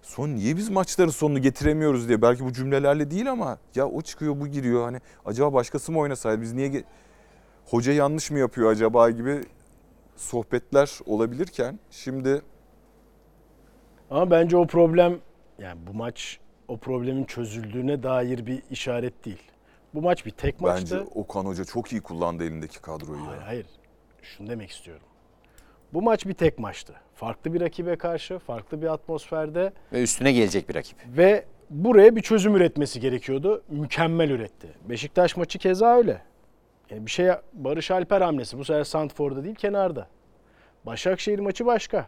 [0.02, 4.40] son niye biz maçların sonunu getiremiyoruz diye belki bu cümlelerle değil ama ya o çıkıyor
[4.40, 6.84] bu giriyor hani acaba başkası mı oynasaydı biz niye
[7.66, 9.42] hoca yanlış mı yapıyor acaba gibi
[10.18, 12.42] sohbetler olabilirken şimdi
[14.12, 15.20] Ama bence o problem
[15.60, 19.52] yani bu maç o problemin çözüldüğüne dair bir işaret değil.
[19.94, 20.96] Bu maç bir tek maçtı.
[21.00, 23.28] bence Okan Hoca çok iyi kullandı elindeki kadroyu ya.
[23.28, 23.66] Hayır hayır.
[24.22, 25.04] Şunu demek istiyorum.
[25.94, 26.94] Bu maç bir tek maçtı.
[27.16, 30.98] Farklı bir rakibe karşı, farklı bir atmosferde Ve üstüne gelecek bir rakip.
[31.08, 33.64] ve buraya bir çözüm üretmesi gerekiyordu.
[33.70, 34.68] Mükemmel üretti.
[34.90, 36.22] Beşiktaş maçı keza öyle.
[36.90, 38.58] Yani bir şey Barış Alper hamlesi.
[38.58, 40.08] Bu sefer Santfor'da değil kenarda.
[40.86, 42.08] Başakşehir maçı başka.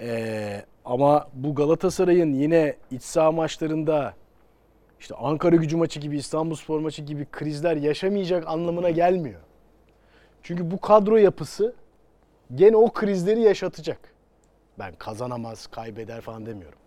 [0.00, 4.14] Ee, ama bu Galatasaray'ın yine iç saha maçlarında
[5.00, 9.40] işte Ankara gücü maçı gibi, İstanbulspor maçı gibi krizler yaşamayacak anlamına gelmiyor.
[10.42, 11.74] Çünkü bu kadro yapısı
[12.54, 13.98] gene o krizleri yaşatacak.
[14.78, 16.78] Ben kazanamaz, kaybeder falan demiyorum.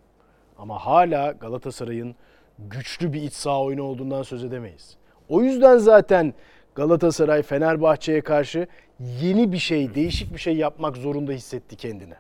[0.58, 2.16] Ama hala Galatasaray'ın
[2.60, 4.98] güçlü bir iç saha oyunu olduğundan söz edemeyiz.
[5.30, 6.34] O yüzden zaten
[6.76, 8.68] Galatasaray Fenerbahçe'ye karşı
[9.00, 12.16] yeni bir şey, değişik bir şey yapmak zorunda hissetti kendini.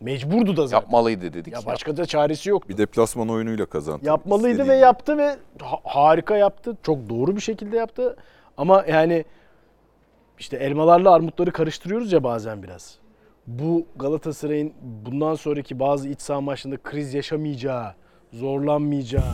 [0.00, 0.80] Mecburdu da zaten.
[0.84, 1.52] Yapmalıydı dedik.
[1.54, 2.68] Ya başka da çaresi yoktu.
[2.68, 4.06] Bir deplasman oyunuyla kazandı.
[4.06, 4.82] Yapmalıydı İstediği ve gibi.
[4.84, 6.76] yaptı ve ha- harika yaptı.
[6.82, 8.16] Çok doğru bir şekilde yaptı.
[8.56, 9.24] Ama yani
[10.38, 12.98] işte elmalarla armutları karıştırıyoruz ya bazen biraz.
[13.46, 14.72] Bu Galatasaray'ın
[15.06, 17.94] bundan sonraki bazı iç saha maçlarında kriz yaşamayacağı,
[18.32, 19.32] zorlanmayacağı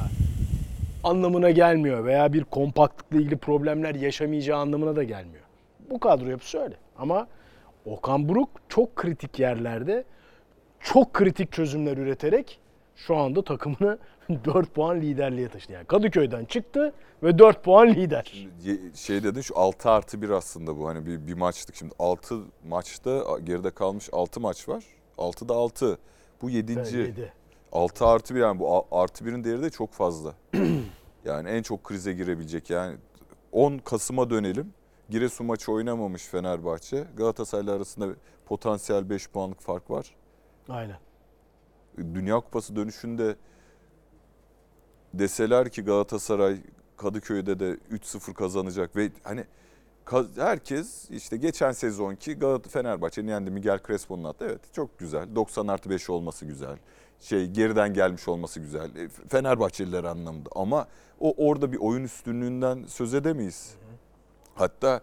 [1.05, 5.45] anlamına gelmiyor veya bir kompaktlıkla ilgili problemler yaşamayacağı anlamına da gelmiyor.
[5.91, 6.75] Bu kadro yapısı öyle.
[6.99, 7.27] Ama
[7.85, 10.05] Okan Buruk çok kritik yerlerde
[10.81, 12.61] çok kritik çözümler üreterek
[12.97, 13.99] şu anda takımını
[14.45, 15.73] 4 puan liderliğe taşıdı.
[15.73, 18.49] Yani Kadıköy'den çıktı ve 4 puan lider.
[18.95, 20.89] Şey dedin şu 6 artı 1 aslında bu.
[20.89, 24.85] Hani bir, bir maçlık şimdi 6 maçta geride kalmış 6 maç var.
[25.19, 25.99] 6'da 6.
[26.43, 26.73] Bu 7.
[26.73, 27.33] Yedi.
[27.73, 30.35] 6 artı 1 yani bu artı 1'in değeri de çok fazla.
[31.25, 32.97] yani en çok krize girebilecek yani
[33.53, 34.73] 10 Kasım'a dönelim.
[35.11, 37.05] Giresun maçı oynamamış Fenerbahçe.
[37.17, 38.07] Galatasaray'la arasında
[38.47, 40.15] potansiyel 5 puanlık fark var.
[40.69, 40.99] Aynen.
[41.99, 43.37] Dünya Kupası dönüşünde
[45.15, 46.61] deseler ki Galatasaray
[46.97, 49.45] Kadıköy'de de 3-0 kazanacak ve hani
[50.37, 54.45] herkes işte geçen sezonki Galata Fenerbahçe'nin yendi Miguel Crespo'nun attı.
[54.49, 55.35] Evet çok güzel.
[55.35, 56.77] 90 artı 5 olması güzel.
[57.21, 58.97] Şey geriden gelmiş olması güzel.
[58.97, 60.87] E, Fenerbahçeliler anlamında ama
[61.21, 63.75] o orada bir oyun üstünlüğünden söz edemeyiz.
[64.55, 65.01] Hatta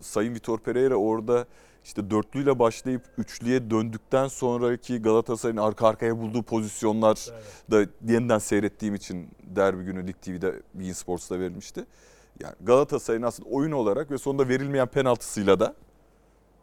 [0.00, 1.46] Sayın Vitor Pereira orada
[1.84, 7.28] işte dörtlüyle başlayıp üçlüye döndükten sonraki Galatasaray'ın arka arkaya bulduğu pozisyonlar
[7.70, 11.84] da yeniden seyrettiğim için derbi günü Lig TV'de Bein Sports'ta verilmişti.
[12.40, 15.74] Yani Galatasaray'ın aslında oyun olarak ve sonunda verilmeyen penaltısıyla da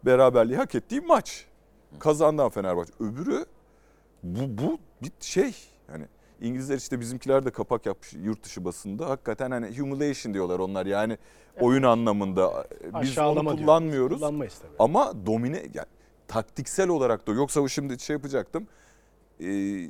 [0.06, 1.46] beraberliği hak ettiği maç.
[2.00, 2.94] Kazandan Fenerbahçe.
[3.00, 3.46] Öbürü
[4.24, 5.56] bu, bu bir şey.
[5.92, 6.06] Yani
[6.42, 9.10] İngilizler işte bizimkiler de kapak yapmış yurt dışı basında.
[9.10, 11.18] Hakikaten hani humiliation diyorlar onlar yani
[11.60, 12.68] oyun anlamında.
[12.84, 14.18] Biz Aşağılama onu kullanmıyoruz.
[14.18, 14.76] Kullanmayız tabii.
[14.80, 15.88] Ama domine yani
[16.28, 18.68] taktiksel olarak da yoksa şimdi şey yapacaktım.
[19.42, 19.90] Ee,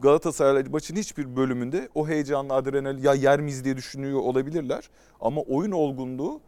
[0.00, 4.90] Galatasaray maçın hiçbir bölümünde o heyecanlı adrenalin ya yer miyiz diye düşünüyor olabilirler.
[5.20, 6.40] Ama oyun olgunluğu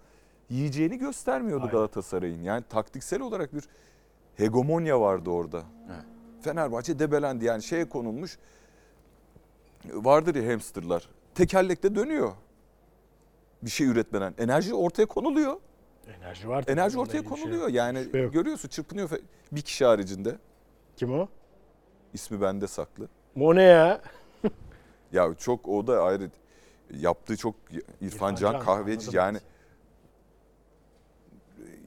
[0.50, 1.72] yiyeceğini göstermiyordu Aynen.
[1.72, 2.42] Galatasaray'ın.
[2.42, 3.64] Yani taktiksel olarak bir
[4.36, 5.62] hegemonya vardı orada.
[5.88, 6.04] Evet.
[6.40, 8.38] Fenerbahçe debelendi yani şeye konulmuş.
[9.84, 11.08] Vardır ya hamsterlar.
[11.34, 12.32] Tekerlekte dönüyor.
[13.62, 14.34] Bir şey üretmeden.
[14.38, 15.56] Enerji ortaya konuluyor.
[16.20, 16.64] Enerji var.
[16.68, 17.60] Enerji ortaya şey konuluyor.
[17.60, 17.72] yok.
[17.72, 19.10] Yani görüyorsun çırpınıyor
[19.52, 20.38] bir kişi haricinde.
[20.96, 21.28] Kim o?
[22.14, 23.08] İsmi bende saklı.
[23.34, 24.00] Mone ya.
[25.12, 26.30] Ya çok o da ayrı
[26.90, 27.54] yaptığı çok
[28.00, 29.38] İrfan Can Can, kahveci yani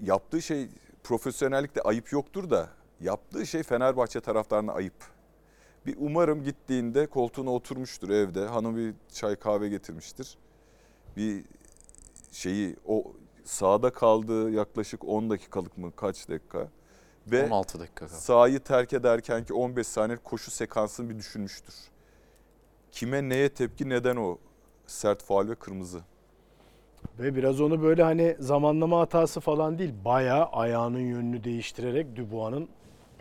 [0.04, 0.70] yaptığı şey
[1.04, 2.70] profesyonellikte ayıp yoktur da
[3.02, 4.94] yaptığı şey Fenerbahçe taraftarına ayıp.
[5.86, 8.46] Bir umarım gittiğinde koltuğuna oturmuştur evde.
[8.46, 10.38] Hanım bir çay kahve getirmiştir.
[11.18, 11.44] Bir
[12.32, 13.04] şeyi o
[13.44, 16.68] sağda kaldığı yaklaşık 10 dakikalık mı kaç dakika
[17.28, 21.76] ve 16 dakika sahayı terk ederken ki 15 saniyelik koşu sekansını bir düşünmüştür.
[22.92, 24.38] Kime neye tepki neden o
[24.88, 26.02] sert faul ve kırmızı.
[27.20, 29.94] Ve biraz onu böyle hani zamanlama hatası falan değil.
[30.06, 32.70] Bayağı ayağının yönünü değiştirerek Dubois'ın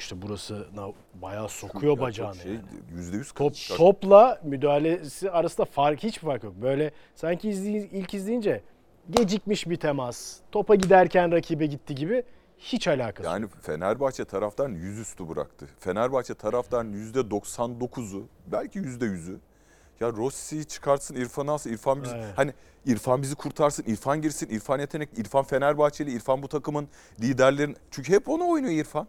[0.02, 2.34] işte burasına bayağı sokuyor Ya bacağını.
[2.36, 2.62] şey, yani.
[2.94, 6.54] Yüzde yüz Top, kaç- topla müdahalesi arasında fark hiçbir fark yok.
[6.62, 8.62] Böyle sanki izley- ilk izleyince
[9.10, 10.36] gecikmiş bir temas.
[10.52, 12.22] Topa giderken rakibe gitti gibi
[12.58, 13.32] hiç alakası yok.
[13.32, 15.68] Yani Fenerbahçe taraftarını yüzüstü bıraktı.
[15.80, 19.38] Fenerbahçe taraftarının yüzde 99'u belki yüzde yüzü
[20.00, 22.32] ya Rossi'yi çıkartsın İrfan alsın İrfan bizi Evet.
[22.36, 22.52] hani
[22.86, 26.88] İrfan bizi kurtarsın İrfan girsin İrfan yetenek İrfan Fenerbahçeli İrfan bu takımın
[27.20, 29.06] liderlerin çünkü hep onu oynuyor İrfan.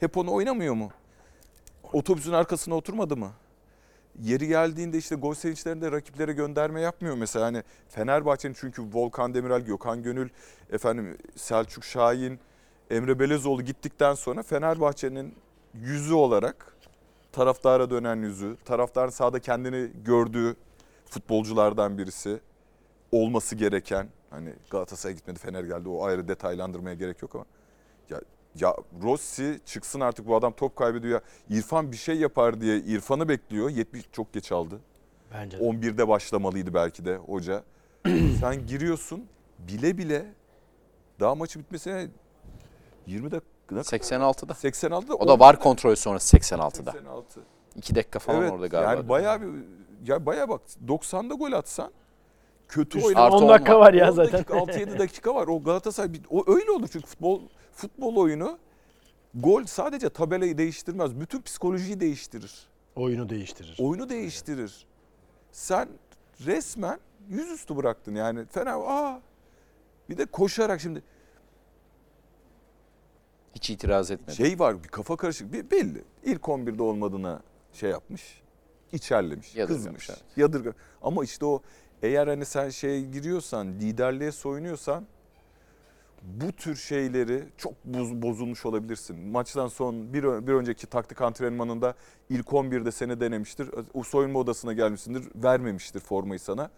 [0.00, 0.90] Hep onu oynamıyor mu?
[1.92, 3.32] Otobüsün arkasına oturmadı mı?
[4.20, 7.46] Yeri geldiğinde işte gol sevinçlerinde rakiplere gönderme yapmıyor mesela.
[7.46, 10.28] Hani Fenerbahçe'nin çünkü Volkan Demirel, Gökhan Gönül,
[10.70, 12.40] efendim Selçuk Şahin,
[12.90, 15.34] Emre Belezoğlu gittikten sonra Fenerbahçe'nin
[15.74, 16.76] yüzü olarak
[17.32, 20.56] taraftara dönen yüzü, taraftarın sahada kendini gördüğü
[21.06, 22.40] futbolculardan birisi
[23.12, 27.44] olması gereken hani Galatasaray gitmedi Fener geldi o ayrı detaylandırmaya gerek yok ama
[28.10, 28.20] ya
[28.54, 33.28] ya Rossi çıksın artık bu adam top kaybediyor ya İrfan bir şey yapar diye İrfan'ı
[33.28, 34.80] bekliyor 70 çok geç aldı.
[35.34, 35.62] Bence de.
[35.64, 37.62] 11'de başlamalıydı belki de hoca.
[38.40, 39.24] Sen giriyorsun
[39.58, 40.26] bile bile
[41.20, 42.08] daha maçı bitmesine
[43.06, 44.52] 20 dakika 86'da.
[44.52, 46.92] 86'da O da var kontrolü sonra 86'da.
[46.92, 47.40] 86.
[47.76, 48.90] 2 dakika falan evet, orada galiba.
[48.90, 49.48] Yani bayağı bir
[50.06, 51.90] ya bayağı bak 90'da gol atsan
[52.68, 52.98] kötü.
[53.14, 53.94] Artı 10 on dakika var.
[53.94, 54.32] ya 10 zaten.
[54.32, 55.46] dakika 6-7 dakika var.
[55.48, 57.40] O Galatasaray bir- o öyle olur çünkü futbol
[57.80, 58.58] futbol oyunu
[59.34, 61.20] gol sadece tabelayı değiştirmez.
[61.20, 62.68] Bütün psikolojiyi değiştirir.
[62.96, 63.76] Oyunu değiştirir.
[63.80, 64.86] Oyunu değiştirir.
[65.52, 65.88] Sen
[66.46, 68.44] resmen yüzüstü bıraktın yani.
[68.46, 69.20] Fena aa
[70.10, 71.02] bir de koşarak şimdi
[73.54, 74.36] Hiç itiraz etmedi.
[74.36, 76.04] Şey var bir kafa karışık bir belli.
[76.24, 78.42] İlk 11'de olmadığına şey yapmış.
[78.92, 80.10] içerlemiş, Yadırgamış, kızmış.
[80.10, 80.36] evet.
[80.36, 80.72] Yadırga.
[81.02, 81.62] Ama işte o
[82.02, 85.06] eğer hani sen şeye giriyorsan, liderliğe soyunuyorsan
[86.22, 89.28] bu tür şeyleri çok boz- bozulmuş olabilirsin.
[89.28, 91.94] Maçtan son bir, bir önceki taktik antrenmanında
[92.28, 93.70] ilk 11'de seni denemiştir.
[93.94, 96.70] O soyunma odasına gelmişsindir, vermemiştir formayı sana.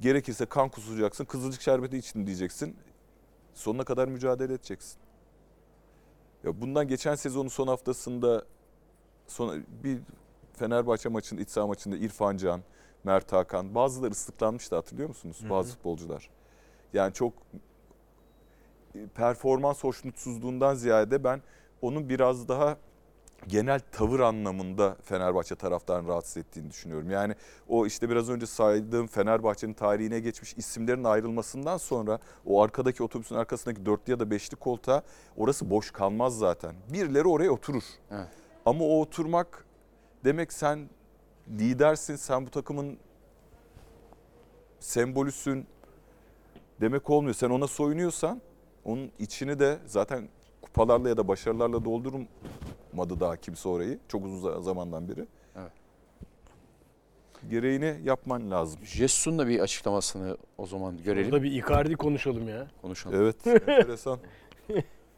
[0.00, 2.76] Gerekirse kan kusacaksın, kızılcık şerbeti için diyeceksin.
[3.54, 4.98] Sonuna kadar mücadele edeceksin.
[6.44, 8.44] Ya bundan geçen sezonun son haftasında
[9.26, 9.98] son bir
[10.52, 12.62] Fenerbahçe maçında iç saha maçında İrfan Can,
[13.04, 15.36] Mert Hakan bazıları ıslıklanmıştı hatırlıyor musunuz?
[15.50, 16.30] Bazı futbolcular.
[16.92, 17.32] Yani çok
[19.14, 21.42] performans hoşnutsuzluğundan ziyade ben
[21.82, 22.76] onun biraz daha
[23.48, 27.10] genel tavır anlamında Fenerbahçe taraftarını rahatsız ettiğini düşünüyorum.
[27.10, 27.34] Yani
[27.68, 33.86] o işte biraz önce saydığım Fenerbahçe'nin tarihine geçmiş isimlerin ayrılmasından sonra o arkadaki otobüsün arkasındaki
[33.86, 35.02] dörtlü ya da beşli koltuğa
[35.36, 36.74] orası boş kalmaz zaten.
[36.92, 37.82] Birileri oraya oturur.
[38.10, 38.28] Evet.
[38.66, 39.64] Ama o oturmak
[40.24, 40.88] demek sen
[41.48, 42.98] lidersin, sen bu takımın
[44.80, 45.66] sembolüsün
[46.80, 47.34] demek olmuyor.
[47.34, 48.42] Sen ona soyunuyorsan
[48.84, 50.28] onun içini de zaten
[50.62, 53.98] kupalarla ya da başarılarla doldurmadı daha kimse orayı.
[54.08, 55.26] Çok uzun zamandan beri.
[55.56, 55.72] Evet.
[57.50, 58.80] Gereğini yapman lazım.
[58.84, 62.66] Jesus'un da bir açıklamasını o zaman görelim, Burada bir Icardi konuşalım ya.
[62.82, 63.16] konuşalım.
[63.22, 64.18] Evet, enteresan.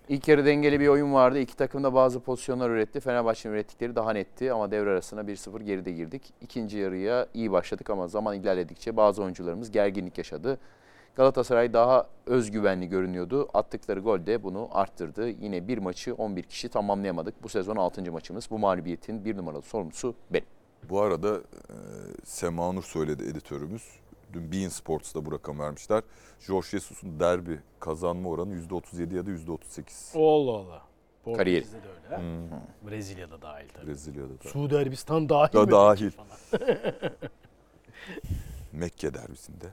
[0.09, 1.39] İlk yarı dengeli bir oyun vardı.
[1.39, 3.01] İki takım da bazı pozisyonlar üretti.
[3.01, 6.23] Fenerbahçe'nin ürettikleri daha netti ama devre arasına 1-0 geride girdik.
[6.41, 10.59] İkinci yarıya iyi başladık ama zaman ilerledikçe bazı oyuncularımız gerginlik yaşadı.
[11.17, 13.49] Galatasaray daha özgüvenli görünüyordu.
[13.55, 15.29] Attıkları gol de bunu arttırdı.
[15.29, 17.43] Yine bir maçı 11 kişi tamamlayamadık.
[17.43, 18.13] Bu sezon 6.
[18.13, 18.51] maçımız.
[18.51, 20.47] Bu mağlubiyetin bir numaralı sorumlusu benim.
[20.89, 21.75] Bu arada e,
[22.25, 23.83] Sema Nur söyledi editörümüz.
[24.33, 26.03] Dün Bein Sports'ta bu rakam vermişler.
[26.41, 30.19] Jorge Jesus'un derbi kazanma oranı %37 ya da %38.
[30.19, 30.83] Allah Allah.
[31.37, 31.65] Kariyeri.
[31.65, 32.23] Portekiz'de de öyle.
[32.23, 33.87] Hmm, Brezilya'da dahil tabii.
[33.87, 34.49] Brezilya'da da.
[34.49, 35.71] Suudi Arabistan dahil Da mi?
[35.71, 36.11] dahil.
[38.73, 39.67] Mekke derbisinde.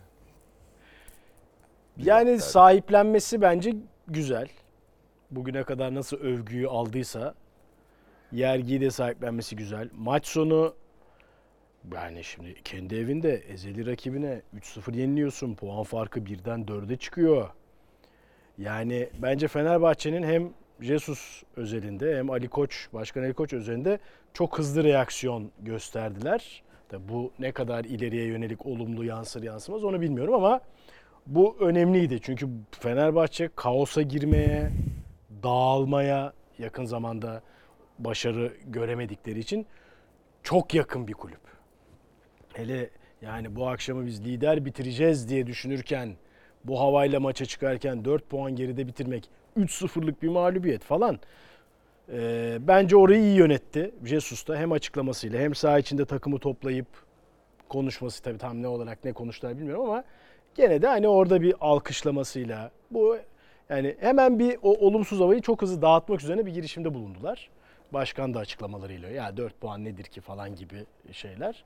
[1.97, 2.41] Yani derbi.
[2.41, 3.75] sahiplenmesi bence
[4.07, 4.47] güzel.
[5.31, 7.33] Bugüne kadar nasıl övgüyü aldıysa
[8.31, 9.89] yergiyi de sahiplenmesi güzel.
[9.93, 10.73] Maç sonu
[11.93, 15.53] yani şimdi kendi evinde ezeli rakibine 3-0 yeniliyorsun.
[15.55, 17.49] Puan farkı birden 4'e çıkıyor.
[18.57, 23.99] Yani bence Fenerbahçe'nin hem Jesus özelinde hem Ali Koç, Başkan Ali Koç özelinde
[24.33, 26.63] çok hızlı reaksiyon gösterdiler.
[26.89, 30.61] Tabii bu ne kadar ileriye yönelik olumlu yansır yansımaz onu bilmiyorum ama
[31.35, 32.19] bu önemliydi.
[32.21, 34.69] Çünkü Fenerbahçe kaosa girmeye,
[35.43, 37.41] dağılmaya yakın zamanda
[37.99, 39.65] başarı göremedikleri için
[40.43, 41.41] çok yakın bir kulüp.
[42.53, 42.89] Hele
[43.21, 46.15] yani bu akşamı biz lider bitireceğiz diye düşünürken
[46.63, 51.19] bu havayla maça çıkarken 4 puan geride bitirmek 3-0'lık bir mağlubiyet falan.
[52.13, 53.91] Ee, bence orayı iyi yönetti.
[54.05, 56.87] Jesus da hem açıklamasıyla hem saha içinde takımı toplayıp
[57.69, 60.03] konuşması tabii tam ne olarak ne konuştular bilmiyorum ama
[60.55, 63.17] gene de hani orada bir alkışlamasıyla bu
[63.69, 67.49] yani hemen bir o olumsuz havayı çok hızlı dağıtmak üzerine bir girişimde bulundular.
[67.93, 71.63] Başkan da açıklamalarıyla ya 4 puan nedir ki falan gibi şeyler.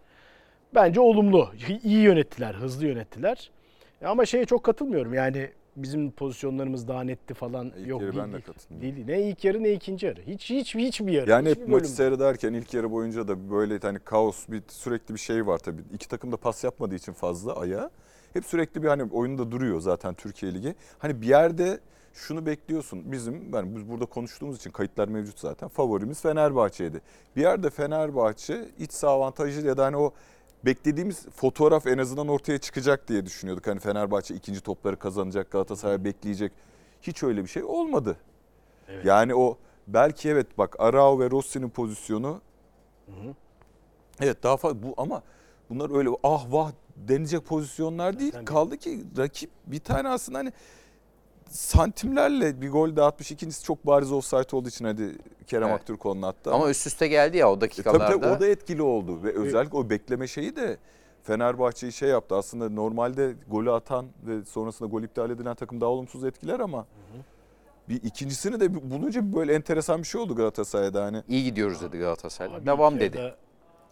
[0.76, 1.50] Bence olumlu.
[1.84, 3.52] İyi yönettiler, hızlı yönettiler.
[4.06, 5.14] Ama şeye çok katılmıyorum.
[5.14, 8.24] Yani bizim pozisyonlarımız daha netti falan İlk yok yarı değil.
[8.24, 8.96] ben de katılmıyorum.
[8.96, 9.08] Değil.
[9.08, 10.22] Ne ilk yarı ne ikinci yarı.
[10.22, 11.30] Hiç hiç hiçbir yarı.
[11.30, 15.20] Yani hiçbir hep maçı seyrederken ilk yarı boyunca da böyle hani kaos bir sürekli bir
[15.20, 15.82] şey var tabii.
[15.94, 17.90] İki takım da pas yapmadığı için fazla aya.
[18.36, 20.76] Hep sürekli bir hani oyunda duruyor zaten Türkiye Ligi.
[21.00, 21.80] Hani bir yerde
[22.14, 23.12] şunu bekliyorsun.
[23.12, 25.68] Bizim yani biz burada konuştuğumuz için kayıtlar mevcut zaten.
[25.68, 27.02] Favorimiz Fenerbahçe'ydi.
[27.36, 30.14] Bir yerde Fenerbahçe iç saha avantajı ya da hani o
[30.66, 33.68] beklediğimiz fotoğraf en azından ortaya çıkacak diye düşünüyorduk.
[33.68, 36.52] Hani Fenerbahçe ikinci topları kazanacak, Galatasaray bekleyecek.
[37.02, 38.18] Hiç öyle bir şey olmadı.
[38.88, 39.06] Evet.
[39.06, 42.42] Yani o belki evet bak Arao ve Rossi'nin pozisyonu
[44.22, 45.22] Evet daha fazla bu ama
[45.70, 48.32] bunlar öyle ah vah denilecek pozisyonlar değil.
[48.32, 50.52] Zaten Kaldı ki rakip bir tane aslında hani
[51.50, 53.32] santimlerle bir gol dağıtmış.
[53.32, 55.80] İkincisi çok bariz offside olduğu için hadi Kerem Evet.
[55.82, 56.54] Aktürkoğlu'nun attı.
[56.54, 58.08] Ama üst üste geldi ya o E, dakikalarda.
[58.08, 60.78] tabii tabii o da etkili oldu ve özellikle o bekleme şeyi de
[61.24, 62.36] Fenerbahçe'yi şey yaptı.
[62.36, 66.86] Aslında normalde golü atan ve sonrasında gol iptal edilen takım daha olumsuz etkiler ama
[67.90, 71.24] bir ikincisini de bulunca böyle enteresan bir şey oldu Galatasaray'da hani.
[71.28, 72.66] İyi gidiyoruz dedi Galatasaray.
[72.66, 73.34] Devam dedi.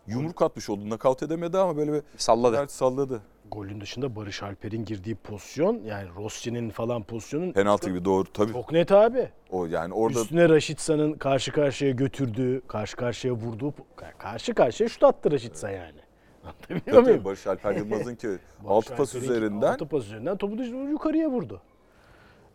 [0.08, 0.89] Yumruk atmış oldu.
[0.89, 2.56] Nakavt edemedi ama böyle bir Salladı.
[2.56, 3.22] sert salladı.
[3.52, 8.54] Golün dışında Barış Alper'in girdiği pozisyon yani Rossi'nin falan pozisyonun Penaltı gibi doğru tabii.
[8.54, 9.30] çok net abi.
[9.50, 13.74] O yani orada Üstüne Raşitsa'nın karşı karşıya götürdüğü, karşı karşıya vurduğu,
[14.18, 16.00] karşı karşıya şut attı Raşitsa yani.
[16.44, 17.26] Anlatabiliyor tabii, muyum?
[17.26, 18.28] Barış Alper Yılmaz'ın ki
[18.68, 21.62] altı pas üzerinden Altı pas üzerinden topu yukarıya vurdu.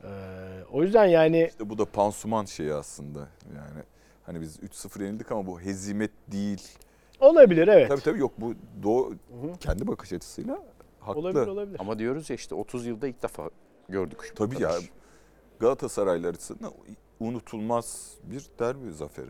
[0.04, 0.08] Ee,
[0.72, 3.18] o yüzden yani İşte bu da pansuman şeyi aslında.
[3.56, 3.82] Yani
[4.26, 6.68] hani biz 3-0 yenildik ama bu hezimet değil.
[7.20, 7.88] Olabilir evet.
[7.88, 9.14] Tabii tabii yok bu doğu,
[9.60, 10.58] kendi bakış açısıyla
[11.00, 11.20] haklı.
[11.20, 11.76] Olabilir olabilir.
[11.80, 13.50] Ama diyoruz ya işte 30 yılda ilk defa
[13.88, 14.32] gördük.
[14.36, 14.90] Tabii ya kadar.
[15.60, 16.72] Galatasaraylılar açısından
[17.20, 19.26] unutulmaz bir derbi zaferi.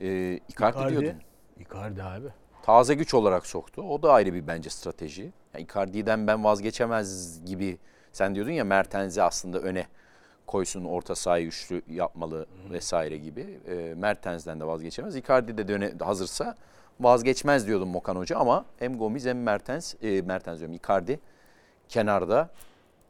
[0.00, 0.90] Ee, Icardi, Icardi.
[0.90, 1.20] diyordun.
[1.60, 2.28] Icardi abi.
[2.62, 3.82] Taze güç olarak soktu.
[3.82, 5.32] O da ayrı bir bence strateji.
[5.54, 7.78] Yani Icardi'den ben vazgeçemez gibi.
[8.12, 9.86] Sen diyordun ya Mertens'i aslında öne
[10.46, 13.46] koysun orta sahayı üçlü yapmalı vesaire gibi.
[13.68, 15.16] E, Mertens'den de vazgeçemez.
[15.16, 16.54] Icardi de döne, hazırsa
[17.00, 21.20] vazgeçmez diyordum Mokan Hoca ama hem Gomis hem Mertens, e, Mertens diyorum Icardi
[21.88, 22.50] kenarda.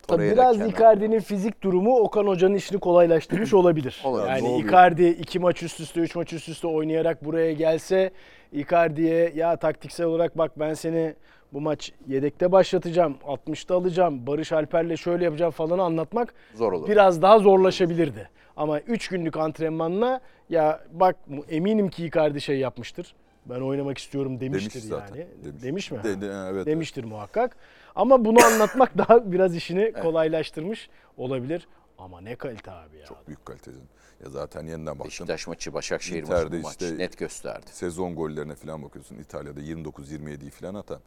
[0.06, 0.72] Tabii biraz kenarda.
[0.76, 4.02] Icardi'nin fizik durumu Okan Hoca'nın işini kolaylaştırmış olabilir.
[4.04, 4.28] Olabilir.
[4.28, 4.58] Yani?
[4.58, 8.10] Icardi iki maç üst üste, üç maç üst üste oynayarak buraya gelse
[8.52, 11.14] Icardi'ye ya taktiksel olarak bak ben seni
[11.52, 16.88] bu maç yedekte başlatacağım, 60'ta alacağım, Barış Alper'le şöyle yapacağım falan anlatmak Zor olur.
[16.88, 18.28] biraz daha zorlaşabilirdi.
[18.56, 21.16] Ama 3 günlük antrenmanla ya bak
[21.48, 23.14] eminim ki Icardi şey yapmıştır.
[23.46, 25.26] Ben oynamak istiyorum demiştir Demiş zaten, yani.
[25.44, 25.62] demiş.
[25.62, 26.00] Demiş mi?
[26.04, 27.56] De- de- evet, Demiştir muhakkak.
[27.94, 31.68] Ama bunu anlatmak daha biraz işini kolaylaştırmış olabilir.
[31.98, 33.04] Ama ne kalite abi ya.
[33.06, 33.76] Çok büyük kaliteli.
[34.24, 35.04] Ya zaten yeniden baktın.
[35.04, 37.66] Beşiktaş maçı, Başakşehir maçı bu maç işte- net gösterdi.
[37.72, 39.16] Sezon gollerine falan bakıyorsun.
[39.18, 41.00] İtalya'da 29-27'yi falan atan.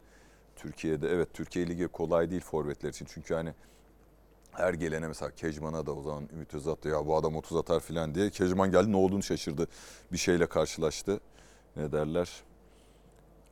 [0.56, 3.06] Türkiye'de evet Türkiye Ligi kolay değil forvetler için.
[3.08, 3.54] Çünkü hani
[4.52, 7.80] her gelene mesela Kejman'a da o zaman Ümit Özat da ya bu adam 30 atar
[7.80, 8.30] falan diye.
[8.30, 9.68] Kejman geldi ne olduğunu şaşırdı.
[10.12, 11.20] Bir şeyle karşılaştı.
[11.76, 12.30] Ne derler?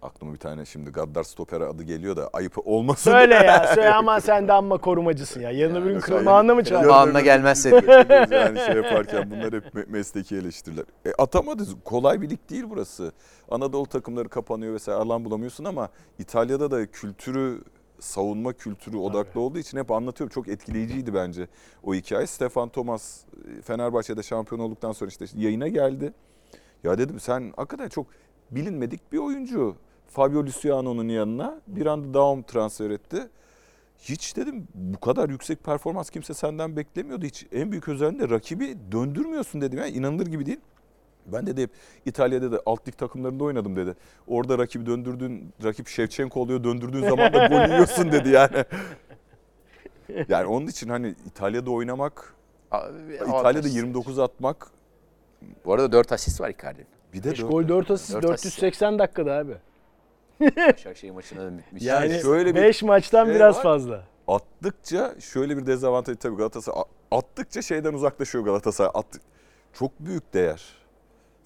[0.05, 3.11] Aklıma bir tane şimdi Gaddar Stoper adı geliyor da ayıp olmasın.
[3.11, 5.51] Söyle ya söyle ama sen de amma korumacısın ya.
[5.51, 6.83] Yarın öbür gün mesela- kırmağına mı çağır?
[6.83, 8.07] Yarın- Anla gelmezse diye.
[8.31, 10.85] yani şey yaparken bunlar hep me- mesleki eleştiriler.
[11.07, 11.63] E, atamadı.
[11.85, 13.13] Kolay bir lig değil burası.
[13.51, 15.89] Anadolu takımları kapanıyor vesaire alan bulamıyorsun ama
[16.19, 17.63] İtalya'da da kültürü
[18.01, 20.35] savunma kültürü odaklı olduğu için hep anlatıyorum.
[20.35, 21.49] Çok etkileyiciydi bence
[21.85, 22.27] o hikaye.
[22.27, 23.21] Stefan Thomas
[23.59, 26.13] e, Fenerbahçe'de şampiyon olduktan sonra işte yayına geldi.
[26.85, 28.07] Ya dedim sen hakikaten çok
[28.51, 29.77] bilinmedik bir oyuncu.
[30.15, 33.29] Fabio Luciano'nun yanına bir anda Daum transfer etti.
[33.99, 37.27] Hiç dedim bu kadar yüksek performans kimse senden beklemiyordu.
[37.27, 39.79] Hiç en büyük özelliğin de rakibi döndürmüyorsun dedim.
[39.79, 40.61] Yani inanılır gibi değil.
[41.27, 41.71] Ben de hep
[42.07, 43.95] İtalya'da da alt lig takımlarında oynadım dedi.
[44.27, 48.65] Orada rakibi döndürdüğün, rakip Şevçenko oluyor döndürdüğün zaman da gol yiyorsun dedi yani.
[50.29, 52.35] Yani onun için hani İtalya'da oynamak,
[53.29, 54.67] İtalya'da 29 atmak
[55.65, 56.87] Bu arada 4 asist var Icardi'nin.
[57.13, 58.45] bir de 5 dört- gol 4 asist Dört asist.
[58.63, 59.53] 480 dakikada abi.
[60.41, 61.83] Başakşehir maçında da bitmiş.
[61.83, 63.63] Yani şöyle bir 5 maçtan şey biraz var.
[63.63, 64.05] fazla.
[64.29, 68.91] attıkça şöyle bir dezavantaj tabii Galatasaray attıkça şeyden uzaklaşıyor Galatasaray.
[68.95, 69.19] Attı,
[69.73, 70.63] çok büyük değer.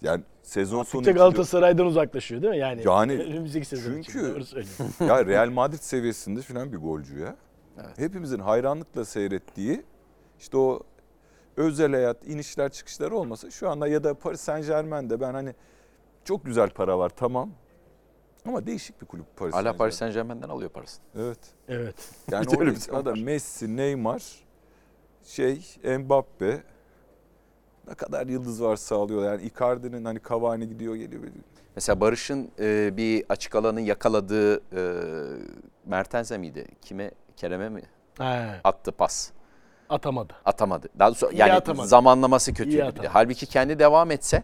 [0.03, 2.59] Yani sezon sonu Attıkça içinde- Galatasaray'dan uzaklaşıyor değil mi?
[2.59, 4.87] Yani, Yani önümüzdeki sezon için çünkü- söylüyorsun.
[5.07, 7.37] ya Real Madrid seviyesinde falan bir golcü ya.
[7.77, 7.99] Evet.
[7.99, 9.83] Hepimizin hayranlıkla seyrettiği
[10.39, 10.81] işte o
[11.57, 15.55] özel hayat, inişler çıkışlar olmasa şu anda ya da Paris Saint Germain'de ben hani
[16.25, 17.51] çok güzel para var tamam.
[18.49, 21.05] Ama değişik bir kulüp Paris Hala Paris Saint Germain'den alıyor parasını.
[21.19, 21.39] Evet.
[21.69, 21.95] Evet.
[22.31, 22.47] Yani
[22.93, 23.19] orada var.
[23.19, 24.23] Messi, Neymar,
[25.25, 25.61] şey
[25.99, 26.63] Mbappe
[27.89, 29.25] ne kadar yıldız varsa alıyor.
[29.25, 31.23] Yani Icardi'nin hani Cavani gidiyor geliyor.
[31.77, 34.83] Mesela Barış'ın e, bir açık alanı yakaladığı e,
[35.87, 36.67] Mertens'e miydi?
[36.83, 37.11] Kime?
[37.37, 37.83] Kerem'e mi?
[38.19, 39.31] He, Attı pas.
[39.89, 40.35] atamadı.
[40.45, 40.89] Atamadı.
[40.99, 41.87] Daha İyi yani atamadı.
[41.87, 42.93] zamanlaması kötüydü.
[42.97, 43.09] Bir de.
[43.09, 44.43] Halbuki kendi devam etse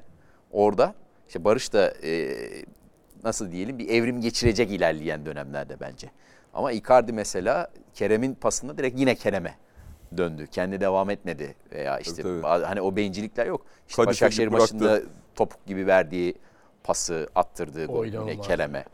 [0.51, 0.95] orada
[1.29, 2.35] işte Barış da e,
[3.25, 6.11] nasıl diyelim bir evrim geçirecek ilerleyen dönemlerde bence.
[6.55, 9.55] Ama Icardi mesela Kerem'in pasında direkt yine Kerem'e
[10.17, 10.47] döndü.
[10.47, 12.43] Kendi devam etmedi veya işte tabii.
[12.43, 13.67] bazı- hani o bencillikler yok.
[13.89, 15.01] İşte Kadife Başakşehir maçında
[15.35, 16.35] topuk gibi verdiği
[16.85, 18.41] pası attırdığı gol yine.
[18.41, 18.85] Kerem'e.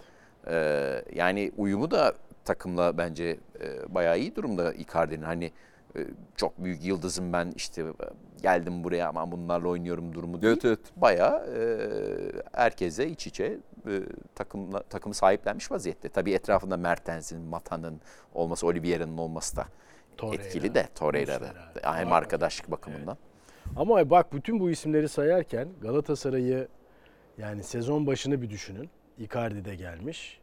[0.46, 2.14] Ee, yani uyumu da
[2.44, 3.24] takımla bence
[3.60, 5.22] e, bayağı iyi durumda Icardi'nin.
[5.22, 5.52] Hani
[5.96, 6.00] e,
[6.36, 7.84] çok büyük yıldızım ben işte
[8.42, 10.53] geldim buraya ama bunlarla oynuyorum durumu değil.
[10.53, 10.79] Evet evet.
[10.96, 11.62] Bayağı e,
[12.53, 14.03] herkese iç içe e,
[14.35, 16.09] takımla, takımı sahiplenmiş vaziyette.
[16.09, 18.00] Tabii etrafında Mertens'in, Mata'nın
[18.35, 19.66] olması, Oliveira'nın olması da
[20.16, 21.53] Torreira, etkili de Torreira'da.
[21.83, 23.17] Hem arkadaşlık bakımından.
[23.77, 26.69] Ama bak bütün bu isimleri sayarken Galatasaray'ı
[27.38, 28.90] yani sezon başını bir düşünün.
[29.19, 30.40] Icardi de gelmiş.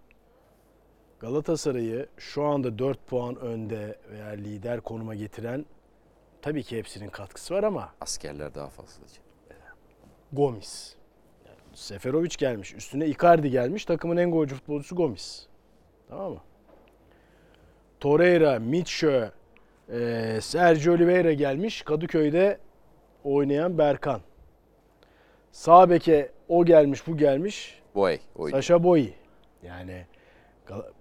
[1.19, 5.65] Galatasaray'ı şu anda 4 puan önde veya lider konuma getiren
[6.47, 9.03] tabii ki hepsinin katkısı var ama Askerler daha fazla.
[10.33, 10.95] Gomis.
[11.45, 12.73] Yani Seferovic gelmiş.
[12.73, 13.85] Üstüne Icardi gelmiş.
[13.85, 15.47] Takımın en golcü futbolcusu Gomis.
[16.09, 16.41] Tamam mı?
[17.99, 19.31] Torreira, Mitchell,
[19.91, 21.81] eee, Sergio Oliveira gelmiş.
[21.81, 22.59] Kadıköy'de
[23.23, 24.21] oynayan Berkan.
[25.51, 27.81] Sağ beke o gelmiş, bu gelmiş.
[27.95, 28.57] Boy oyuncu.
[28.57, 29.09] Saşa Boy.
[29.63, 30.05] Yani
[30.67, 30.91] Gal-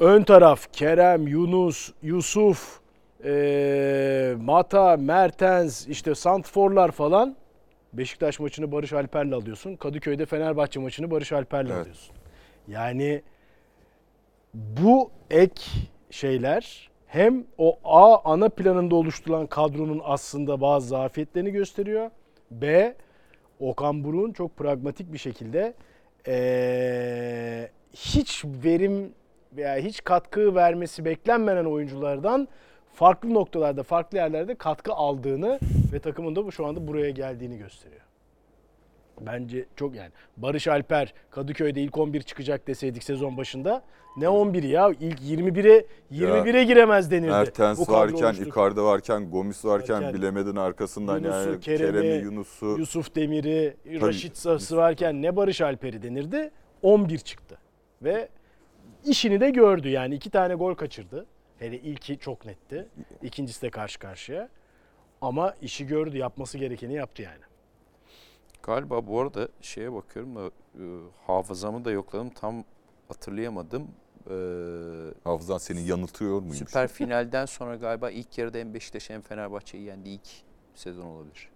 [0.00, 2.80] ön taraf Kerem, Yunus, Yusuf,
[3.24, 7.36] Ee, Mata, Mertens, işte Santforlar falan.
[7.92, 9.76] Beşiktaş maçını Barış Alper'le alıyorsun.
[9.76, 11.80] Kadıköy'de Fenerbahçe maçını Barış Alper'le Evet.
[11.80, 12.16] alıyorsun.
[12.68, 13.22] Yani
[14.54, 15.62] bu ek
[16.10, 22.10] şeyler hem o A ana planında oluşturulan kadronun aslında bazı zafiyetlerini gösteriyor.
[22.50, 22.94] B
[23.60, 25.74] Okan Buruk'un çok pragmatik bir şekilde
[26.26, 29.12] eee, hiç verim
[29.52, 32.48] veya hiç katkı vermesi beklenmeyen oyunculardan
[32.96, 35.58] farklı noktalarda, farklı yerlerde katkı aldığını
[35.92, 38.00] ve takımın da bu şu anda buraya geldiğini gösteriyor.
[39.20, 40.10] Bence çok yani.
[40.36, 43.82] Barış Alper Kadıköy'de ilk 11 çıkacak deseydik sezon başında
[44.16, 47.30] ne 11'i ya ilk 21'e 21'e giremez denirdi.
[47.30, 48.34] Mertens varken.
[48.34, 52.76] Icardi varken, Gomis varken, Varken, bilemedin arkasından Yunus'u, yani Kerem'i, Kerem'i, Yunus'u.
[52.78, 56.50] Yusuf Demir'i, Raşit Sası varken ne Barış Alper'i denirdi.
[56.82, 57.58] 11 çıktı.
[58.02, 58.28] Ve
[59.04, 61.26] işini de gördü yani iki tane gol kaçırdı.
[61.58, 62.88] Hele ilki çok netti.
[63.22, 64.48] İkincisi de karşı karşıya.
[65.20, 67.40] Ama işi gördü, yapması gerekeni yaptı yani.
[68.62, 70.84] Galiba bu arada şeye bakıyorum da e,
[71.26, 72.64] hafızamı da yokladım tam
[73.08, 73.82] hatırlayamadım.
[74.30, 74.34] E,
[75.24, 76.56] Hafızan seni yanıltıyor muymuş?
[76.58, 80.28] süper finalden sonra galiba ilk yarıda hem Beşiktaş hem Fenerbahçe'yi yendi ilk
[80.74, 81.48] sezon olabilir.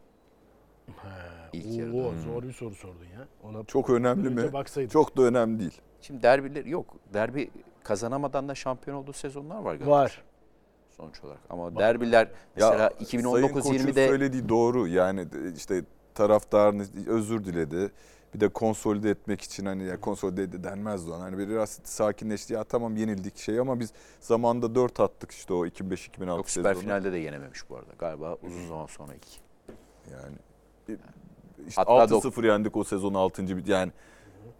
[1.52, 1.96] İlk yarıda.
[1.96, 3.28] Oo, zor bir soru sordun ya.
[3.42, 4.52] Ona Çok önemli mi?
[4.52, 4.90] baksaydık.
[4.92, 5.80] Çok da önemli değil.
[6.02, 6.96] Şimdi derbiler yok.
[7.14, 7.50] Derbi
[7.84, 9.90] kazanamadan da şampiyon olduğu sezonlar var galiba.
[9.90, 10.22] var.
[10.96, 11.40] sonuç olarak.
[11.50, 14.88] Ama derbiler mesela Sayın Koç'un 2019-20'de söylediği doğru.
[14.88, 17.92] Yani de- işte taraftarını özür diledi.
[18.34, 21.22] Bir de konsolide etmek için hani ya konsolide denmezdi ona.
[21.22, 22.52] Hani biraz sakinleşti.
[22.54, 26.82] Ya tamam yenildik şey ama biz zamanda 4 attık işte o 2005-2006 yok süper sezonu.
[26.84, 27.92] finalde de yenememiş bu arada.
[27.98, 29.26] Galiba uzun zaman sonra ilk.
[30.12, 30.36] Yani
[31.68, 33.56] işte Hatta 6-0 yendik o sezon 6.
[33.56, 33.68] bit.
[33.68, 33.92] Yani,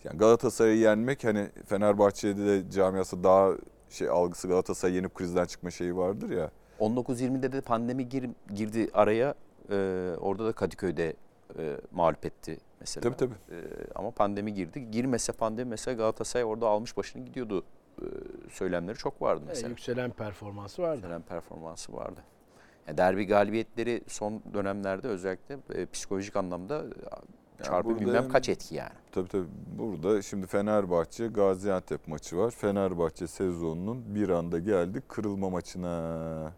[0.05, 3.53] yani Galatasaray'ı yenmek hani Fenerbahçe'de de camiası daha
[3.91, 6.51] şey algısı Galatasaray yenip krizden çıkma şeyi vardır ya.
[6.81, 9.35] 19-20'de de pandemi gir- girdi araya.
[9.71, 11.15] Ee, orada da Kadıköy'de
[11.59, 13.03] e, mağlup etti mesela.
[13.03, 13.35] Tabii tabii.
[13.51, 13.57] Ee,
[13.95, 14.91] ama pandemi girdi.
[14.91, 17.65] Girmese pandemi mesela Galatasaray orada almış başını gidiyordu.
[18.03, 18.05] Ee,
[18.51, 19.69] söylemleri çok vardı E, mesela.
[19.69, 20.97] yükselen performansı vardı.
[20.97, 22.21] Yükselen performansı vardı.
[22.87, 26.85] Yani derbi galibiyetleri son dönemlerde özellikle e, psikolojik anlamda
[27.61, 28.93] e, çarpı burada bilmem kaç etki yani.
[29.13, 29.49] Tabii tabii.
[29.79, 32.51] Burada şimdi Fenerbahçe Gaziantep maçı var.
[32.51, 36.53] Fenerbahçe sezonunun bir anda geldi kırılma maçına.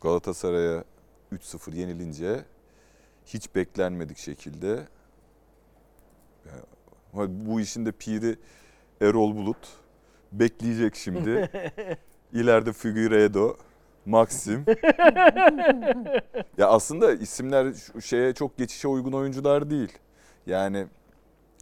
[0.00, 0.84] Galatasaray'a
[1.32, 2.44] 3-0 yenilince
[3.26, 4.88] hiç beklenmedik şekilde
[6.46, 8.38] yani bu işin de piri
[9.00, 9.68] Erol Bulut
[10.32, 11.50] bekleyecek şimdi.
[12.32, 13.56] İleride Figueiredo,
[14.06, 14.64] Maxim.
[16.58, 19.98] ya aslında isimler şeye çok geçişe uygun oyuncular değil.
[20.46, 20.86] Yani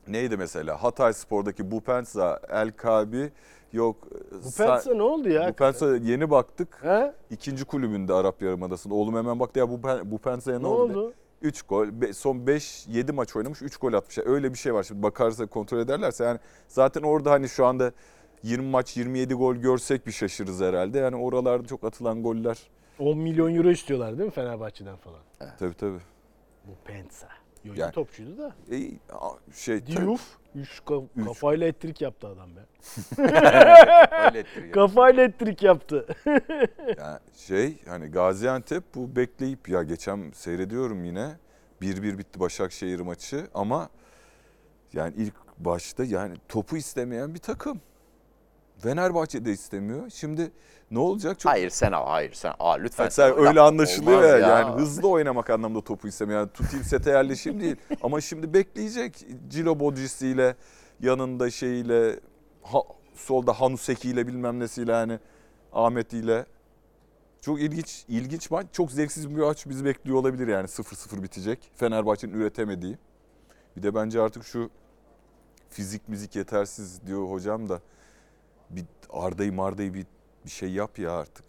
[0.09, 3.33] neydi mesela Hatay Spor'daki Bupensa, El Kabi
[3.73, 3.97] yok.
[4.45, 5.49] Bu Pensa ne oldu ya?
[5.49, 6.79] Bupensa yeni baktık.
[6.83, 7.13] He?
[7.31, 8.95] ikinci kulübünde Arap Yarımadası'nda.
[8.95, 10.93] Oğlum hemen baktı ya Bupen- Bupensa'ya ne, Ne oldu?
[10.93, 11.13] oldu?
[11.43, 11.87] 3 gol.
[11.93, 14.19] be- son 5-7 maç oynamış 3 gol atmış.
[14.19, 14.83] Öyle bir şey var.
[14.83, 16.39] Şimdi bakarsa kontrol ederlerse yani
[16.69, 17.93] zaten orada hani şu anda
[18.45, 20.99] 20 maç 27 gol görsek bir şaşırırız herhalde.
[20.99, 22.59] Yani oralarda çok atılan goller.
[22.99, 25.21] 10 milyon euro istiyorlar değil mi Fenerbahçe'den falan?
[25.59, 25.99] Tabii tabii.
[26.65, 27.29] Bu Pensa.
[27.65, 28.55] Yo, Yani- topçuydu da.
[28.73, 28.77] E,
[29.55, 30.21] şey Diouf.
[30.55, 31.27] Üç ka- Üç.
[31.27, 32.61] kafayla ettirik yaptı adam be.
[34.27, 34.73] Öyle ettiriyor.
[34.73, 36.07] Kafayla ettirik yaptı.
[36.99, 41.37] Yani şey hani Gaziantep bu bekleyip ya geçen seyrediyorum yine
[41.83, 43.89] 1-1 bitti Başakşehir maçı ama
[44.93, 47.81] yani ilk başta yani topu istemeyen bir takım.
[48.85, 50.11] Fenerbahçe de istemiyor.
[50.11, 50.53] Şimdi
[50.91, 51.41] ne olacak?
[51.41, 53.05] Çok Hayır sen al, hayır sen al lütfen.
[53.05, 53.49] Yani sen oynama.
[53.49, 56.41] öyle anlaşılıyor Olmaz ya, yani hızlı oynamak anlamda topu istemiyor.
[56.41, 57.77] Yani tutayım sete yerleşeyim değil.
[58.03, 60.57] Ama şimdi bekleyecek Cilo Bodrisi'yle
[61.01, 62.21] yanında şeyiyle
[62.63, 62.79] ha,
[63.15, 65.19] solda Hanuseki'yle bilmem nesiyle yani
[65.73, 66.47] Ahmet'iyle.
[67.41, 68.67] Çok ilginç ilginç maç.
[68.73, 71.71] Çok zevksiz bir maç bizi bekliyor olabilir yani 0-0 bitecek.
[71.77, 72.99] Fenerbahçe'nin üretemediği.
[73.77, 74.71] Bir de bence artık şu
[75.71, 77.81] fizik müzik yetersiz diyor hocam da
[78.77, 80.07] bir Arda'yı Marda'yı bir,
[80.45, 81.45] bir şey yap ya artık.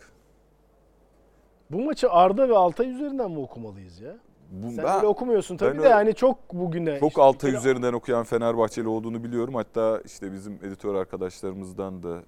[1.72, 4.16] Bu maçı Arda ve Altay üzerinden mi okumalıyız ya?
[4.52, 7.00] Bu, Sen ben öyle okumuyorsun tabii de öyle- yani çok bugüne.
[7.00, 9.56] çok işte Altay bir- üzerinden okuyan Fenerbahçeli olduğunu biliyorum.
[9.56, 12.20] Hatta işte bizim editör arkadaşlarımızdan da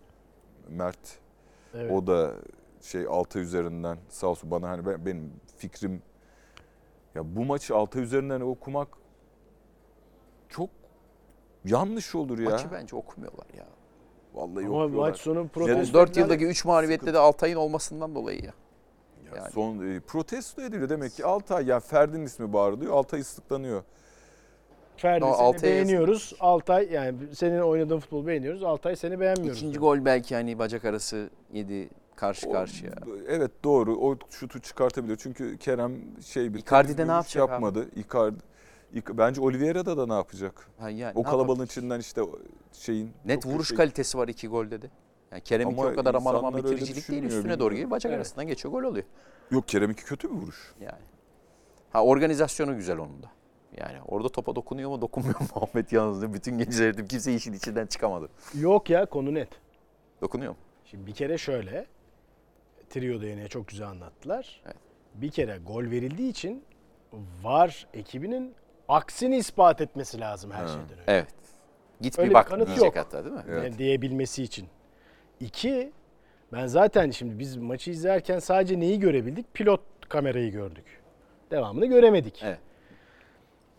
[0.70, 1.20] Mert
[1.74, 1.91] Evet.
[1.91, 2.34] o da
[2.82, 6.02] şey Altay üzerinden sağ olsun bana hani ben- benim fikrim
[7.16, 8.88] ya bu maçı Altay üzerinden okumak
[10.50, 10.70] çok
[11.66, 12.50] yanlış olur ya.
[12.50, 13.66] Maçı bence okumuyorlar ya.
[14.38, 18.38] Vallahi Ama maç sonu Son protesto 4 edilen- yıldaki 3 mağlubiyette de Altay'ın olmasından dolayı
[18.43, 18.53] ya.
[19.25, 19.51] Ya yani.
[19.51, 22.93] Son e, protesto ediliyor demek ki Altay yani Ferdi'nin ismi bağırılıyor.
[22.93, 23.83] Altay ıslıklanıyor.
[24.97, 26.33] Ferdi seni Altay'a beğeniyoruz.
[26.39, 28.63] Altay yani senin oynadığın futbolu beğeniyoruz.
[28.63, 29.57] Altay seni beğenmiyoruz.
[29.57, 32.91] İkinci gol belki hani bacak arası yedi karşı O- karşıya.
[33.27, 33.95] Evet doğru.
[33.97, 35.15] O şutu çıkartabilir.
[35.17, 35.91] Çünkü Kerem
[36.25, 37.51] şey bir Icardi temiz de bir ne yapacak abi?
[37.51, 37.88] yapmadı.
[37.95, 38.57] Icardi İk-
[38.93, 40.69] bence Oliveira da ne yapacak?
[40.79, 42.21] Ha yani O ne kalabalığın içinden işte
[42.73, 44.89] şeyin Net vuruş şey- kalitesi var iki golde de.
[45.31, 47.23] Yani Kerem'inki Ama o kadar aman aman bitiricilik değil.
[47.23, 47.69] Üstüne doğru bilmiyorum.
[47.75, 47.91] geliyor.
[47.91, 48.17] Bacak Evet.
[48.17, 49.05] arasından geçiyor gol oluyor.
[49.51, 50.73] Yok Kerem'inki kötü bir vuruş.
[50.81, 51.01] Yani.
[51.89, 53.31] Ha organizasyonu güzel onun da.
[53.77, 56.33] Yani orada topa dokunuyor mu dokunmuyor mu Muhammed yalnız.
[56.33, 58.29] Bütün gece seyrettim kimse işin içinden çıkamadı.
[58.53, 59.49] Yok ya konu net.
[60.21, 60.57] Dokunuyor mu?
[60.85, 61.85] Şimdi bir kere şöyle.
[62.89, 64.61] Trio'da yine çok güzel anlattılar.
[64.65, 64.75] Evet.
[65.15, 66.63] Bir kere gol verildiği için
[67.43, 68.53] VAR ekibinin
[68.89, 71.03] aksini ispat etmesi lazım her şeyden önce.
[71.07, 71.27] Evet.
[72.01, 72.95] Git Öyle bir bir bak kanıt diyecek yok.
[72.95, 73.43] hatta değil mi?
[73.49, 73.63] Evet.
[73.63, 74.67] Yani diyebilmesi için.
[75.39, 75.91] İki,
[76.53, 79.53] ben zaten şimdi biz maçı izlerken sadece neyi görebildik?
[79.53, 80.85] Pilot kamerayı gördük.
[81.51, 82.41] Devamını göremedik.
[82.43, 82.59] Evet.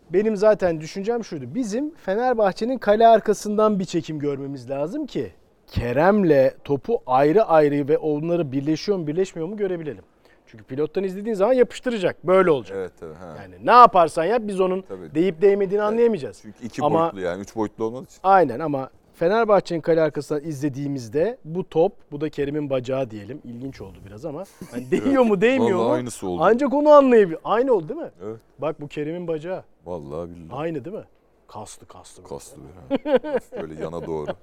[0.09, 1.55] Benim zaten düşüncem şuydu.
[1.55, 5.33] Bizim Fenerbahçe'nin kale arkasından bir çekim görmemiz lazım ki
[5.67, 10.03] Kerem'le topu ayrı ayrı ve onları birleşiyor mu birleşmiyor mu görebilelim.
[10.51, 12.27] Çünkü pilottan izlediğin zaman yapıştıracak.
[12.27, 12.77] Böyle olacak.
[12.81, 13.15] Evet evet.
[13.17, 13.35] Ha.
[13.41, 15.15] Yani ne yaparsan yap biz onun Tabii.
[15.15, 16.39] deyip değmediğini anlayamayacağız.
[16.41, 18.19] Çünkü iki Ama- boyutlu yani üç boyutlu olmadığı için.
[18.23, 23.41] Aynen ama Fenerbahçe'nin kale arkasından izlediğimizde bu top, bu da Kerim'in bacağı diyelim.
[23.43, 25.93] İlginç oldu biraz ama hani değiyor mu değmiyor Vallahi mu?
[25.93, 26.41] aynısı oldu.
[26.45, 27.39] Ancak onu anlayabilir.
[27.43, 28.11] Aynı oldu değil mi?
[28.23, 28.39] Evet.
[28.59, 29.63] Bak bu Kerim'in bacağı.
[29.85, 30.55] Vallahi billahi.
[30.59, 31.03] Aynı değil mi?
[31.47, 32.23] Kaslı kaslı.
[32.23, 33.21] Kaslı bir ha.
[33.61, 34.25] Böyle yana doğru.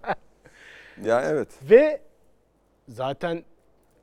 [1.05, 1.49] Ya evet.
[1.71, 2.01] Ve
[2.89, 3.43] zaten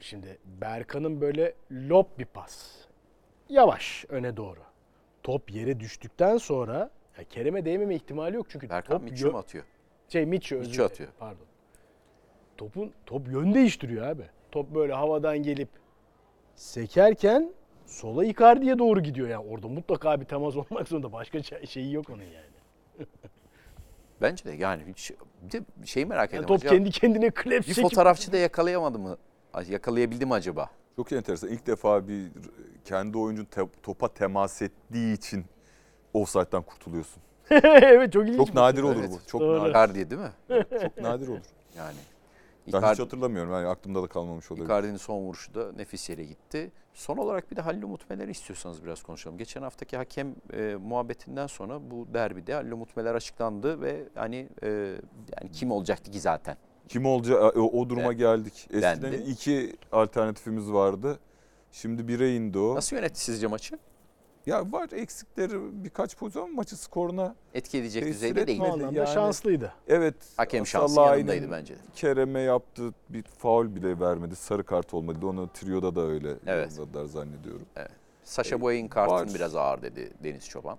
[0.04, 2.72] şimdi Berkan'ın böyle lob bir pas.
[3.50, 4.60] Yavaş öne doğru.
[5.24, 9.38] Top yere düştükten sonra ya Kerem'e değmeme ihtimali yok çünkü Berkan top Mitchell yö- mi
[9.38, 9.64] atıyor?
[10.10, 11.10] Şey Mitchell özür dilerim, atıyor.
[11.20, 11.46] Pardon.
[12.58, 14.24] Topun top yön değiştiriyor abi.
[14.52, 15.70] Top böyle havadan gelip
[16.56, 17.54] sekerken
[17.86, 19.46] sola Icardi'ye doğru gidiyor yani.
[19.50, 21.12] Orada mutlaka bir temas olmak zorunda.
[21.14, 22.54] Başka şey- şeyi yok onun yani.
[24.22, 26.48] Bence de yani hiç, bir de şeyi merak yani ediyorum.
[26.48, 29.18] top acaba kendi kendine klep bir fotoğrafçı da yakalayamadı mı?
[29.62, 30.70] Yakalayabildi mi acaba?
[30.96, 31.50] Çok enteresan.
[31.50, 32.32] İlk defa bir
[32.86, 35.46] kendi oyuncun te- topa temas ettiği için
[36.14, 37.24] offside'dan kurtuluyorsun.
[37.52, 38.38] evet çok ilginç.
[38.38, 38.90] Çok nadir şey.
[38.90, 39.12] olur Evet.
[39.12, 39.28] bu.
[39.30, 39.60] Çok Doğru.
[39.60, 39.70] nadir.
[39.70, 40.32] Icardi değil mi?
[40.82, 41.40] Çok nadir olur.
[41.78, 41.96] Yani.
[42.68, 43.52] Ben hiç Icardi- hatırlamıyorum.
[43.54, 44.66] Yani aklımda da kalmamış olabilir.
[44.66, 46.72] Icardi'nin son vuruşu da nefis yere gitti.
[46.94, 49.38] Son olarak bir de Halil Umut Meler'i istiyorsanız biraz konuşalım.
[49.38, 54.68] Geçen haftaki hakem e, muhabbetinden sonra bu derbide Halil Umut Meler açıklandı ve hani e,
[55.42, 56.58] yani kim olacaktı ki zaten?
[56.88, 58.18] Kim olacağı o, o duruma Evet.
[58.18, 58.54] geldik.
[58.54, 59.16] Eskiden Dendi.
[59.16, 61.20] iki alternatifimiz vardı.
[61.72, 62.76] Şimdi bire indi o.
[62.76, 63.80] Nasıl yönetti sizce maçı?
[64.46, 68.62] Ya var eksikleri birkaç pozisyon maçı skoruna Etki edecek düzeyde değil.
[68.62, 69.74] Yani- şanslıydı.
[69.88, 71.80] evet Hakem şansı yanındaydı bence de.
[71.96, 74.36] Kerem'e yaptı bir faul bile vermedi.
[74.36, 75.26] Sarı kart olmadı.
[75.28, 76.72] Onu Trio'da da öyle Evet.
[77.06, 77.66] zannediyorum.
[78.24, 79.30] Saşa Boy'un kartın var.
[79.36, 80.78] biraz ağır dedi Deniz Çoban.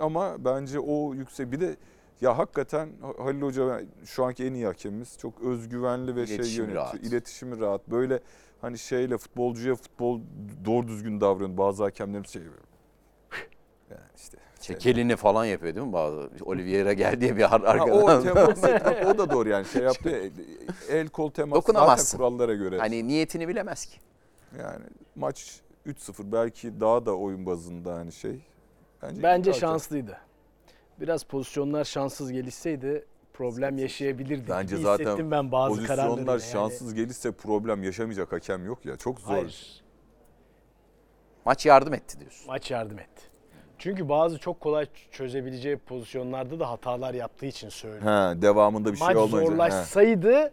[0.00, 1.76] Ama bence o yüksek bir de
[2.20, 5.18] ya hakikaten Halil Hoca şu anki en iyi hakemimiz.
[5.18, 6.84] Çok özgüvenli ve şey İletişimi yönetiyor.
[6.84, 6.94] rahat.
[6.94, 7.88] İletişimi rahat.
[7.88, 8.20] Böyle
[8.60, 10.20] hani şeyle futbolcuya futbol
[10.64, 11.58] doğru düzgün davranıyor.
[11.58, 12.42] Bazı hakemlerimiz şey.
[13.90, 14.38] Yani işte.
[14.60, 16.30] şey- Çekelini falan yapıyor değil mi bazı?
[16.44, 18.22] Oliveira geldi diye bir ar- o arkadan.
[18.22, 20.30] temas etmek o da doğru yani şey yaptı.
[20.88, 22.04] El kol temas Dokunamazsın.
[22.04, 22.78] zaten kurallara göre.
[22.78, 23.98] hani niyetini bilemez ki.
[24.58, 24.84] Yani
[25.16, 28.40] maç 3-0 belki daha da oyun bazında hani şey.
[29.02, 30.18] Bence, Bence şanslıydı.
[31.00, 34.48] Biraz pozisyonlar şanssız gelişseydi problem yaşayabilirdi.
[34.50, 35.76] Bence gibi zaten hissettim ben bazı.
[35.76, 36.42] Pozisyonlar yani.
[36.42, 38.96] şanssız gelirse problem yaşamayacak hakem yok ya.
[38.96, 39.34] Çok zor.
[39.34, 39.82] Hayır.
[41.44, 42.46] Maç yardım etti diyorsun.
[42.46, 43.22] Maç yardım etti.
[43.78, 48.06] Çünkü bazı çok kolay çözebileceği pozisyonlarda da hatalar yaptığı için söylüyorum.
[48.06, 49.50] Ha, devamında bir Maç şey olmayacak.
[49.50, 49.56] Ha.
[49.56, 50.52] zorlaşsaydı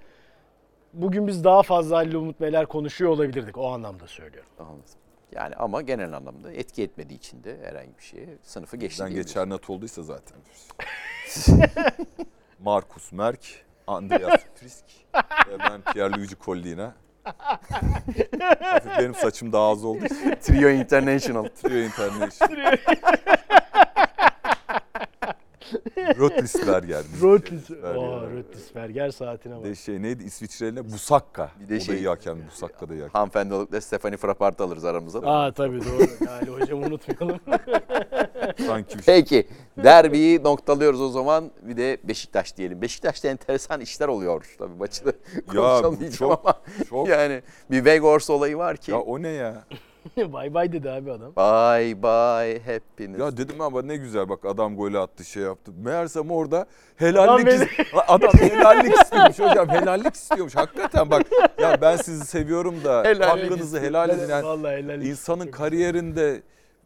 [0.93, 3.57] bugün biz daha fazla Halil Umut Meler konuşuyor olabilirdik.
[3.57, 4.49] O anlamda söylüyorum.
[4.59, 4.83] Anladım.
[5.35, 9.49] Yani ama genel anlamda etki etmediği için de herhangi bir şeye sınıfı geçti Bizden geçer
[9.49, 10.37] not olduysa zaten.
[12.59, 14.85] Markus Merk, Andreas Frisk
[15.47, 16.95] ve ben Pierluigi Collina.
[18.99, 21.47] Benim saçım daha az için Trio International.
[21.47, 22.77] Trio International.
[26.19, 26.97] Rotlisberger.
[27.21, 27.95] Rotlis, Rotlisberger.
[27.95, 29.65] Oo, Rotlisberger saatine Bir bak.
[29.65, 31.51] de şey neydi İsviçre'yle Busakka.
[31.59, 32.37] Bir de şey- o da iyi hakem.
[32.51, 33.13] Busakka da iyi hakem.
[33.13, 35.19] Hanımefendi olup da Stephanie Frappart alırız aramıza.
[35.19, 36.29] Aa tabii doğru.
[36.29, 37.39] Halil hocam unutmayalım.
[38.67, 39.15] Sanki bir şey.
[39.15, 39.47] Peki
[39.83, 41.51] derbiyi noktalıyoruz o zaman.
[41.61, 42.81] Bir de Beşiktaş diyelim.
[42.81, 44.55] Beşiktaş'ta enteresan işler oluyor.
[44.59, 45.11] Tabii maçı da
[45.47, 46.53] konuşalım diyeceğim çok- ama
[46.89, 47.07] Çok.
[47.09, 47.41] yani
[47.71, 48.91] bir Vegors olayı var ki.
[48.91, 49.63] Ya o ne ya?
[50.33, 51.35] bay bay dedi abi adam.
[51.35, 53.19] Bye bye hepiniz.
[53.19, 55.71] Ya dedim ama ne güzel bak adam golü attı şey yaptı.
[55.83, 57.47] Meğersem orada helallik
[57.93, 60.55] Adam adam helallik istiyormuş hocam helallik istiyormuş.
[60.55, 61.25] Hakikaten bak
[61.61, 64.29] ya ben sizi seviyorum da Helal hakkınızı helal edin.
[64.29, 65.09] Yani Vallahi helal olsun.
[65.09, 66.41] insanın kariyerinde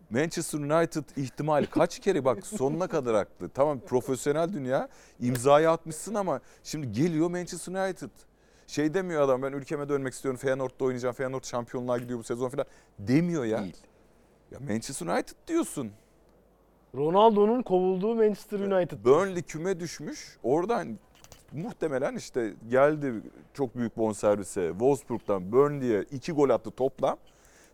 [0.10, 3.50] Manchester United ihtimali kaç kere bak sonuna kadar haklı.
[3.50, 8.10] Tamam profesyonel dünya imzayı atmışsın ama şimdi geliyor Manchester United.
[8.72, 10.40] Şey demiyor adam ben ülkeme dönmek istiyorum.
[10.40, 11.16] Feyenoord'da oynayacağım.
[11.16, 12.66] Feyenoord şampiyonluğa gidiyor bu sezon falan.
[13.00, 13.64] Demiyor ya.
[13.64, 13.78] Değil.
[14.52, 15.92] Ya Manchester United diyorsun.
[16.96, 19.06] Ronaldo'nun kovulduğu Manchester United.
[19.06, 20.38] Burnley küme düşmüş.
[20.44, 21.00] Oradan
[21.52, 23.14] muhtemelen işte geldi
[23.54, 24.70] çok büyük bonservise.
[24.70, 27.18] Wolfsburg'dan Burnley'e iki gol attı toplam.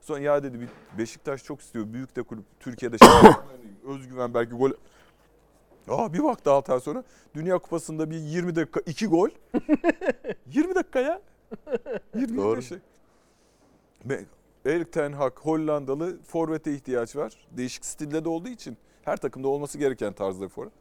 [0.02, 1.94] Sonra ya dedi bir Beşiktaş çok istiyor.
[1.94, 3.42] Büyük de kulüp Türkiye'de oynayayım.
[3.88, 4.72] Özgüven belki gol.
[5.88, 9.30] Aa bir baktı 6 ay sonra Dünya Kupası'nda bir 20 dakika 2 gol.
[10.52, 11.22] 20 dakika ya.
[12.16, 12.58] 20 Doğru.
[12.58, 12.76] dakika.
[14.06, 14.26] Ve
[14.66, 17.48] Erik Ten Hag Hollandalı forvete ihtiyaç var.
[17.52, 20.74] Değişik stilde de olduğu için her takımda olması gereken tarzda bir forvet.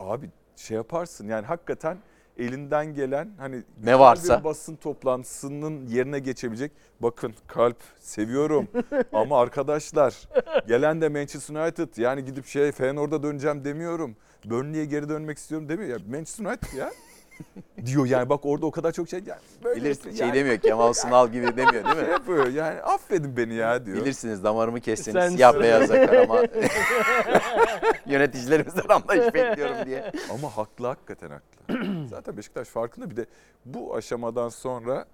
[0.00, 1.98] Abi şey yaparsın yani hakikaten
[2.38, 4.38] elinden gelen hani güzel varsa.
[4.38, 6.72] bir basın toplantısının yerine geçebilecek.
[7.00, 8.68] Bakın kalp seviyorum
[9.12, 10.28] ama arkadaşlar
[10.68, 14.16] gelen de Manchester United yani gidip şey Feyenoord'a döneceğim demiyorum.
[14.44, 16.90] Burnley'e geri dönmek istiyorum demiyor ya Manchester United ya.
[17.86, 20.92] diyor yani bak orada o kadar çok şey yani böyle Bilirsin yani şey demiyor Kemal
[20.92, 22.10] Sunal gibi demiyor değil şey mi?
[22.10, 23.96] yapıyor yani affedin beni ya diyor.
[23.96, 25.64] Bilirsiniz damarımı kesseniz Sen siyah söyle.
[25.64, 26.42] beyaz akar ama
[28.06, 30.12] yöneticilerimizden anlayış bekliyorum diye.
[30.30, 31.84] Ama haklı hakikaten haklı.
[32.10, 33.26] Zaten Beşiktaş farkında bir de
[33.64, 35.04] bu aşamadan sonra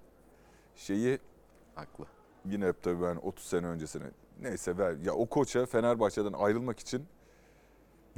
[0.75, 1.19] şeyi
[1.75, 2.05] Haklı.
[2.45, 4.03] yine hep tabii ben 30 sene öncesine
[4.41, 7.05] neyse ver ya o koça Fenerbahçe'den ayrılmak için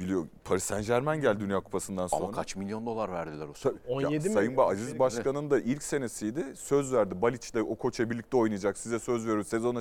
[0.02, 2.24] biliyor Paris Saint Germain geldi Dünya Kupası'ndan sonra.
[2.24, 3.72] Ama kaç milyon dolar verdiler o sene.
[3.72, 4.34] Tabii, 17 mi?
[4.34, 6.44] Sayın Ba- Aziz Başkan'ın da ilk senesiydi.
[6.56, 7.22] Söz verdi.
[7.22, 8.78] Baliç'le o koça birlikte oynayacak.
[8.78, 9.48] Size söz veriyoruz.
[9.48, 9.80] Sezonu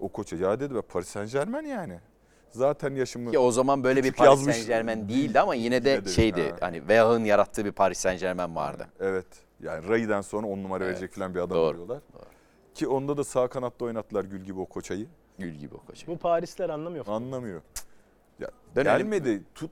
[0.00, 2.00] o koça ya dedi be Paris Saint Germain yani.
[2.50, 4.54] Zaten yaşımı Ki o zaman böyle bir Paris yazmış.
[4.54, 6.56] Saint Germain değildi ama yine de Yine de, şeydi ha.
[6.60, 8.88] hani Veyah'ın yarattığı bir Paris Saint Germain vardı.
[9.00, 9.26] Evet.
[9.60, 10.92] Yani Ray'den sonra 10 numara Evet.
[10.94, 11.98] verecek falan bir adam Doğru, arıyorlar.
[12.74, 15.06] Ki onda da sağ kanatta oynattılar Gül gibi o koçayı.
[15.38, 16.06] Gül gibi o koç.
[16.06, 17.04] Bu Parisler anlamıyor.
[17.08, 17.62] Anlamıyor.
[18.38, 18.98] Ya Dönelim.
[18.98, 19.70] gelmedi tut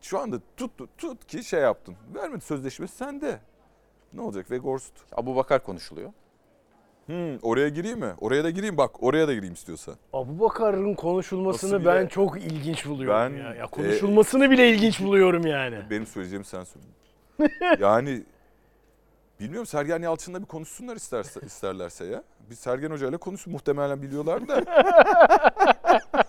[0.00, 1.96] şu anda tut, tut tut ki şey yaptın.
[2.14, 3.40] Vermedi sözleşmesi sende.
[4.12, 4.92] Ne olacak Weghorst?
[5.12, 6.12] Abu Bakar konuşuluyor.
[7.06, 8.14] Hmm, oraya gireyim mi?
[8.20, 9.02] Oraya da gireyim bak.
[9.02, 9.94] Oraya da gireyim istiyorsan.
[10.12, 13.54] Abu Bakar'ın konuşulmasını bir ben çok ilginç buluyorum Ben, ya.
[13.54, 13.64] ya.
[13.64, 15.80] e, Konuşulmasını bile ilginç buluyorum yani.
[15.90, 16.86] Benim söyleyeceğimi sen söyle.
[17.80, 18.22] yani
[19.40, 22.22] bilmiyorum Sergen Yalçın'la bir konuşsunlar isterse, isterlerse ya.
[22.50, 24.64] Bir Sergen Hoca ile konuşsun muhtemelen biliyorlar da.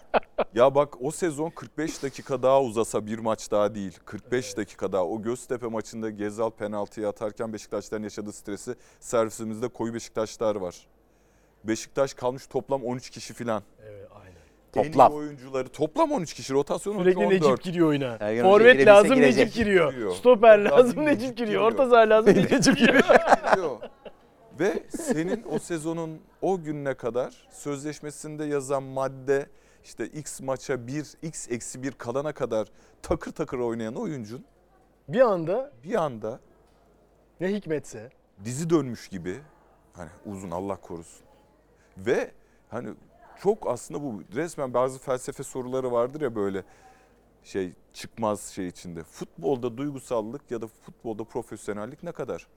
[0.56, 4.00] ya bak o sezon 45 dakika daha uzasa bir maç daha değil.
[4.06, 5.06] 45 dakika daha.
[5.06, 10.76] O Göztepe maçında Gezal penaltıyı atarken Beşiktaşların yaşadığı stresi servisimizde koyu Beşiktaşlar var.
[11.64, 13.64] Beşiktaş kalmış toplam 13 kişi filan.
[13.90, 14.36] Evet aynen.
[14.76, 15.14] En iyi Toplam.
[15.14, 17.32] oyuncuları toplam 13 kişi rotasyon Sürekli 14.
[17.32, 18.18] Necip giriyor oyuna.
[18.20, 19.46] Ergen Forvet lazım girecek.
[19.46, 19.94] Necip giriyor.
[19.94, 20.16] Giriyor.
[20.16, 21.64] Stoper Lazım, lazım Necip giriyor.
[21.64, 23.04] Orta saha lazım Necip giriyor.
[24.60, 29.46] Ve senin o sezonun o gününe kadar sözleşmesinde yazan madde
[29.86, 32.68] işte X maça 1, X eksi 1 kalana kadar
[33.02, 34.46] takır takır oynayan oyuncun
[35.08, 36.40] bir anda bir anda
[37.40, 38.10] ne hikmetse
[38.44, 39.42] dizi dönmüş gibi
[39.94, 41.26] hani uzun Allah korusun.
[41.98, 42.32] Ve
[42.70, 42.94] hani
[43.40, 46.64] çok aslında bu resmen bazı felsefe soruları vardır ya böyle
[47.44, 49.04] şey çıkmaz şey içinde.
[49.04, 52.48] Futbolda duygusallık ya da futbolda profesyonellik ne kadar?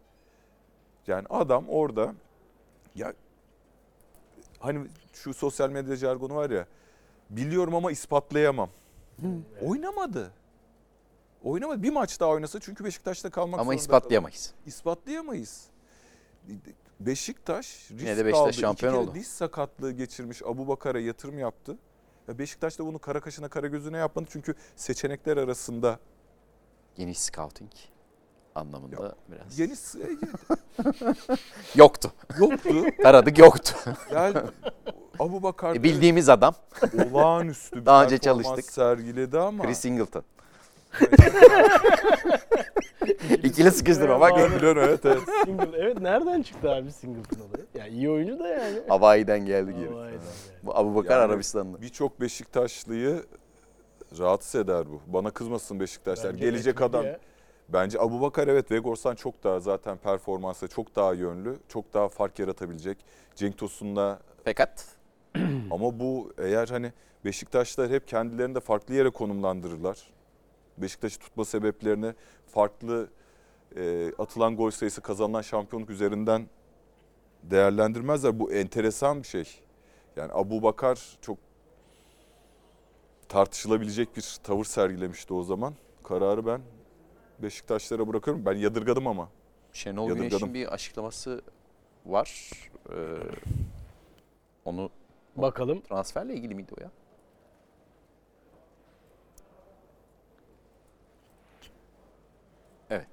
[1.06, 2.14] Yani adam orada
[2.94, 3.12] ya
[4.58, 6.66] hani şu sosyal medya jargonu var ya
[7.30, 8.70] biliyorum ama ispatlayamam.
[9.62, 10.32] Oynamadı.
[11.42, 11.82] Oynamadı.
[11.82, 14.54] Bir maç daha oynasa çünkü Beşiktaş'ta kalmak Ama zorunda ispatlayamayız.
[14.66, 15.66] ispatlayamayız.
[17.00, 18.52] Beşiktaş risk Beşiktaş aldı.
[18.52, 19.14] şampiyon İki oldu.
[19.14, 21.78] diş sakatlığı geçirmiş Abu Bakar'a yatırım yaptı.
[22.28, 24.26] Ve Beşiktaş da bunu kara kaşına kara gözüne yapmadı.
[24.30, 25.98] Çünkü seçenekler arasında
[26.96, 27.70] Geniş scouting
[28.58, 29.58] anlamında biraz.
[29.58, 30.08] yeni e,
[31.74, 32.12] Yoktu.
[32.40, 32.68] yoktu.
[33.04, 33.74] Aradık yoktu.
[34.14, 34.36] Yani
[35.18, 36.54] Abu Bakar E, Bildiğimiz adam
[37.12, 38.64] olağanüstü bir Daha önce çalıştık.
[38.72, 40.22] sergiledi ama Chris Singleton.
[43.42, 44.52] İkili sıkıştırma bak.
[44.56, 45.18] Biliyorum, evet evet.
[45.44, 45.78] Single.
[45.78, 47.66] Evet nereden çıktı abi Singleton olayı?
[47.78, 48.78] Ya iyi oyuncu da yani.
[48.88, 49.94] Havai'den geldi gibi.
[49.96, 50.16] Vay be.
[50.62, 51.82] Bu Abu Bakar Yani Arabistanlı.
[51.82, 53.22] Birçok Beşiktaşlıyı
[54.18, 55.00] rahatsız eder bu.
[55.06, 56.32] Bana kızmasın Beşiktaşlar.
[56.32, 57.18] Bence Gelecek adam ya.
[57.68, 61.58] Bence Abubakar evet Vegors'tan çok daha zaten performansa çok daha yönlü.
[61.68, 62.98] Çok daha fark yaratabilecek.
[63.34, 64.84] Cenk Tosun'la Fakat
[65.70, 66.92] ama bu eğer hani
[67.24, 70.10] Beşiktaşlar hep kendilerini de farklı yere konumlandırırlar.
[70.78, 72.14] Beşiktaş'ı tutma sebeplerini
[72.46, 73.08] farklı
[73.76, 76.46] e, atılan gol sayısı kazanılan şampiyonluk üzerinden
[77.42, 78.40] değerlendirmezler.
[78.40, 79.60] Bu enteresan bir şey.
[80.16, 81.38] Yani Abu Bakar çok
[83.28, 85.74] tartışılabilecek bir tavır sergilemişti o zaman.
[86.04, 86.60] Kararı ben
[87.42, 88.46] Beşiktaşlara bırakıyorum.
[88.46, 89.28] Ben yadırgadım ama.
[89.72, 90.08] Şenol.
[90.08, 91.42] Güneş'in bir açıklaması
[92.06, 92.50] var.
[92.90, 92.94] Ee,
[94.64, 94.90] onu
[95.36, 95.80] Bakalım.
[95.80, 96.90] transferle ilgili miydi o ya?
[102.90, 103.08] Evet.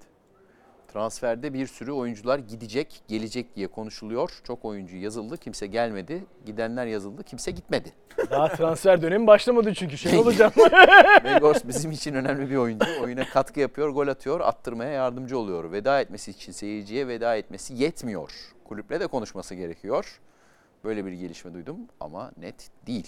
[0.96, 4.30] Transferde bir sürü oyuncular gidecek, gelecek diye konuşuluyor.
[4.44, 6.26] Çok oyuncu yazıldı, kimse gelmedi.
[6.46, 7.94] Gidenler yazıldı, kimse gitmedi.
[8.30, 10.54] Daha transfer dönemi başlamadı çünkü şey olacak.
[11.24, 12.86] Vegors bizim için önemli bir oyuncu.
[13.04, 15.72] Oyuna katkı yapıyor, gol atıyor, attırmaya yardımcı oluyor.
[15.72, 18.32] Veda etmesi için seyirciye veda etmesi yetmiyor.
[18.64, 20.20] Kulüple de konuşması gerekiyor.
[20.84, 23.08] Böyle bir gelişme duydum ama net değil.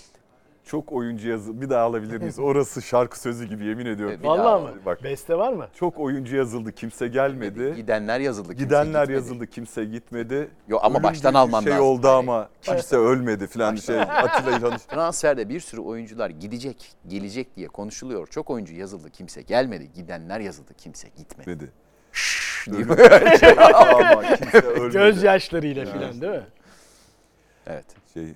[0.67, 2.39] Çok oyuncu yazı bir daha alabilir miyiz?
[2.47, 4.13] Orası şarkı sözü gibi yemin ediyorum.
[4.13, 4.79] Evet, bir daha Vallahi mı?
[4.85, 5.67] Bak Beste var mı?
[5.79, 7.73] çok oyuncu yazıldı kimse gelmedi.
[7.75, 9.11] Gidenler yazıldı, kimse Gidenler gitmedi.
[9.11, 10.49] yazıldı kimse gitmedi.
[10.67, 11.85] Yo, ama Ölüm baştan gibi bir alman şey lazım.
[11.85, 14.01] oldu ama kimse ölmedi falan şey.
[14.01, 18.27] Atilla İlhan Transferde bir sürü oyuncular gidecek, gelecek diye konuşuluyor.
[18.27, 19.89] Çok oyuncu yazıldı, kimse gelmedi.
[19.95, 21.47] Gidenler yazıldı, kimse gitmedi.
[21.59, 21.71] dedi.
[22.71, 22.91] diye Ölüm
[23.75, 24.93] ama kimse ölmedi.
[24.93, 26.43] Gözyaşlarıyla filan değil mi?
[27.67, 27.85] Evet.
[28.13, 28.33] Şey,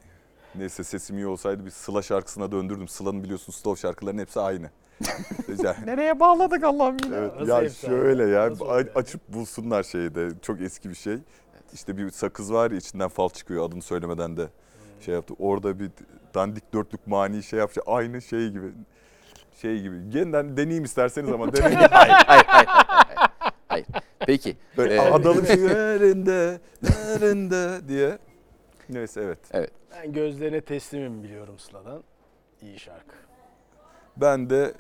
[0.55, 2.87] neyse sesim iyi olsaydı bir Sıla şarkısına döndürdüm.
[2.87, 4.69] Sıla'nın biliyorsun Slow şarkıların hepsi aynı.
[5.63, 7.15] Yani, Nereye bağladık Allah'ım yine?
[7.15, 8.87] evet, Nasıl ya hepsi şöyle ya Nasıl a- oluyor?
[8.95, 11.17] açıp bulsunlar şeyde çok eski bir şey.
[11.73, 14.47] İşte bir sakız var ya içinden fal çıkıyor adını söylemeden de
[15.05, 15.33] şey yaptı.
[15.39, 15.91] Orada bir
[16.33, 17.83] dandik dörtlük mani şey yapacak.
[17.87, 18.71] Aynı şey gibi.
[19.61, 19.95] Şey gibi.
[20.13, 21.75] Yeniden deneyeyim isterseniz ama deneyin.
[21.91, 22.67] hayır, hayır, hayır, hayır,
[23.67, 23.85] hayır.
[24.19, 24.57] Peki.
[24.77, 28.17] Böyle Ee, adalı bir şey nerede, nerede diye.
[28.91, 29.69] Neyse evet.
[29.91, 32.03] Ben gözlerine teslimim biliyorum Sıla'dan.
[32.61, 33.15] İyi şarkı.
[34.17, 34.73] Ben de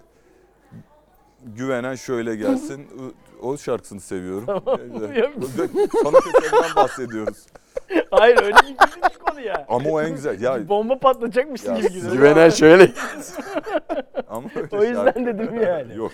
[1.43, 2.87] güvenen şöyle gelsin.
[3.41, 4.45] O şarkısını seviyorum.
[6.03, 7.45] Sana keserden bahsediyoruz.
[8.11, 9.65] Hayır öyle bir güzel konu ya.
[9.69, 10.41] Ama o en güzel.
[10.41, 12.11] Ya, bomba patlayacakmışsın Ya, gibi güzel.
[12.11, 12.91] Güvenen şöyle.
[14.29, 15.97] ama O yüzden şarkı- dedim yani.
[15.97, 16.11] Yok.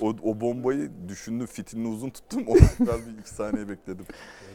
[0.00, 2.44] O, o bombayı düşündüm, fitilini uzun tuttum.
[2.46, 4.06] Onu biraz bir iki saniye bekledim.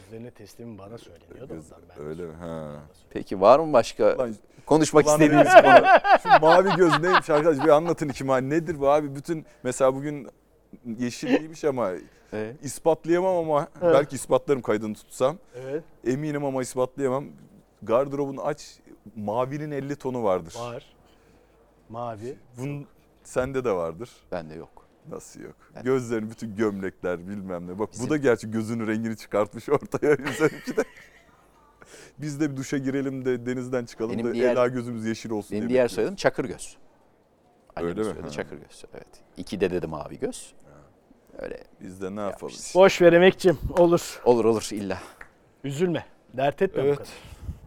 [0.04, 2.06] Gözlerine teslimim bana söyleniyor da Göz- ondan ben.
[2.06, 2.34] öyle mi?
[2.40, 2.70] Ha.
[3.10, 4.34] Peki var mı başka Lan,
[4.66, 5.84] konuşmak istediğiniz konu?
[6.22, 7.64] şu mavi göz neymiş arkadaş?
[7.64, 8.50] Bir anlatın iki mavi.
[8.50, 9.14] Nedir bu abi?
[9.14, 10.28] Bütün mesela bugün
[10.98, 11.90] yeşil değilmiş ama
[12.32, 12.64] Evet.
[12.64, 13.94] ispatlayamam ama Evet.
[13.94, 15.36] belki ispatlarım kaydını tutsam.
[15.54, 17.24] Evet Eminim ama ispatlayamam.
[17.82, 18.78] Gardırobunu aç.
[19.16, 20.54] Mavinin 50 tonu vardır.
[20.60, 20.84] var.
[21.88, 22.36] Mavi.
[22.58, 22.86] Bunun
[23.24, 24.10] sende de vardır.
[24.32, 24.86] Bende yok.
[25.10, 25.54] Nasıl yok?
[25.74, 25.84] Evet.
[25.84, 27.78] Gözlerin bütün gömlekler bilmem ne.
[27.78, 30.84] Bak Bizim- bu da gerçi gözünün rengini çıkartmış ortaya üzerinki de.
[32.18, 35.50] Biz de bir duşa girelim de denizden çıkalım Benim da diğer- Ela gözümüz yeşil olsun
[35.50, 35.94] Benim diye diğer bekliyoruz.
[35.94, 36.76] soyadım Çakırgöz.
[37.84, 38.04] Öyle mi?
[38.04, 38.30] soyadı Ha.
[38.30, 38.84] Çakırgöz.
[38.94, 39.06] Evet.
[39.36, 40.52] İki de dedim mavi göz.
[41.38, 41.64] Öyle.
[41.80, 42.54] Biz de ne yapalım?
[42.74, 43.58] Boş ver emekçim.
[43.78, 44.20] Olur.
[44.24, 44.98] Olur olur illa.
[45.64, 46.06] Üzülme.
[46.34, 46.98] Dert etme bu Evet.
[46.98, 47.10] kadar.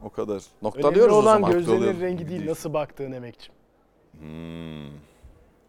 [0.03, 0.34] O kadar.
[0.34, 1.51] Önemli Noktalıyoruz o olan zaman.
[1.51, 2.49] gözlerinin rengi değil Değil.
[2.49, 3.53] nasıl baktığın emekçim.
[4.20, 4.89] Hmm.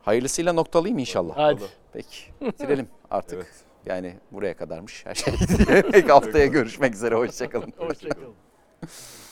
[0.01, 1.37] Hayırlısıyla noktalayayım inşallah.
[1.37, 1.63] Hadi.
[1.93, 2.19] Peki.
[2.41, 3.35] Bitirelim artık.
[3.35, 3.65] Evet.
[3.87, 5.35] Yani buraya kadarmış her şey.
[6.09, 7.15] Haftaya görüşmek üzere.
[7.15, 7.73] Hoşçakalın.
[7.79, 8.35] Hoşçakalın.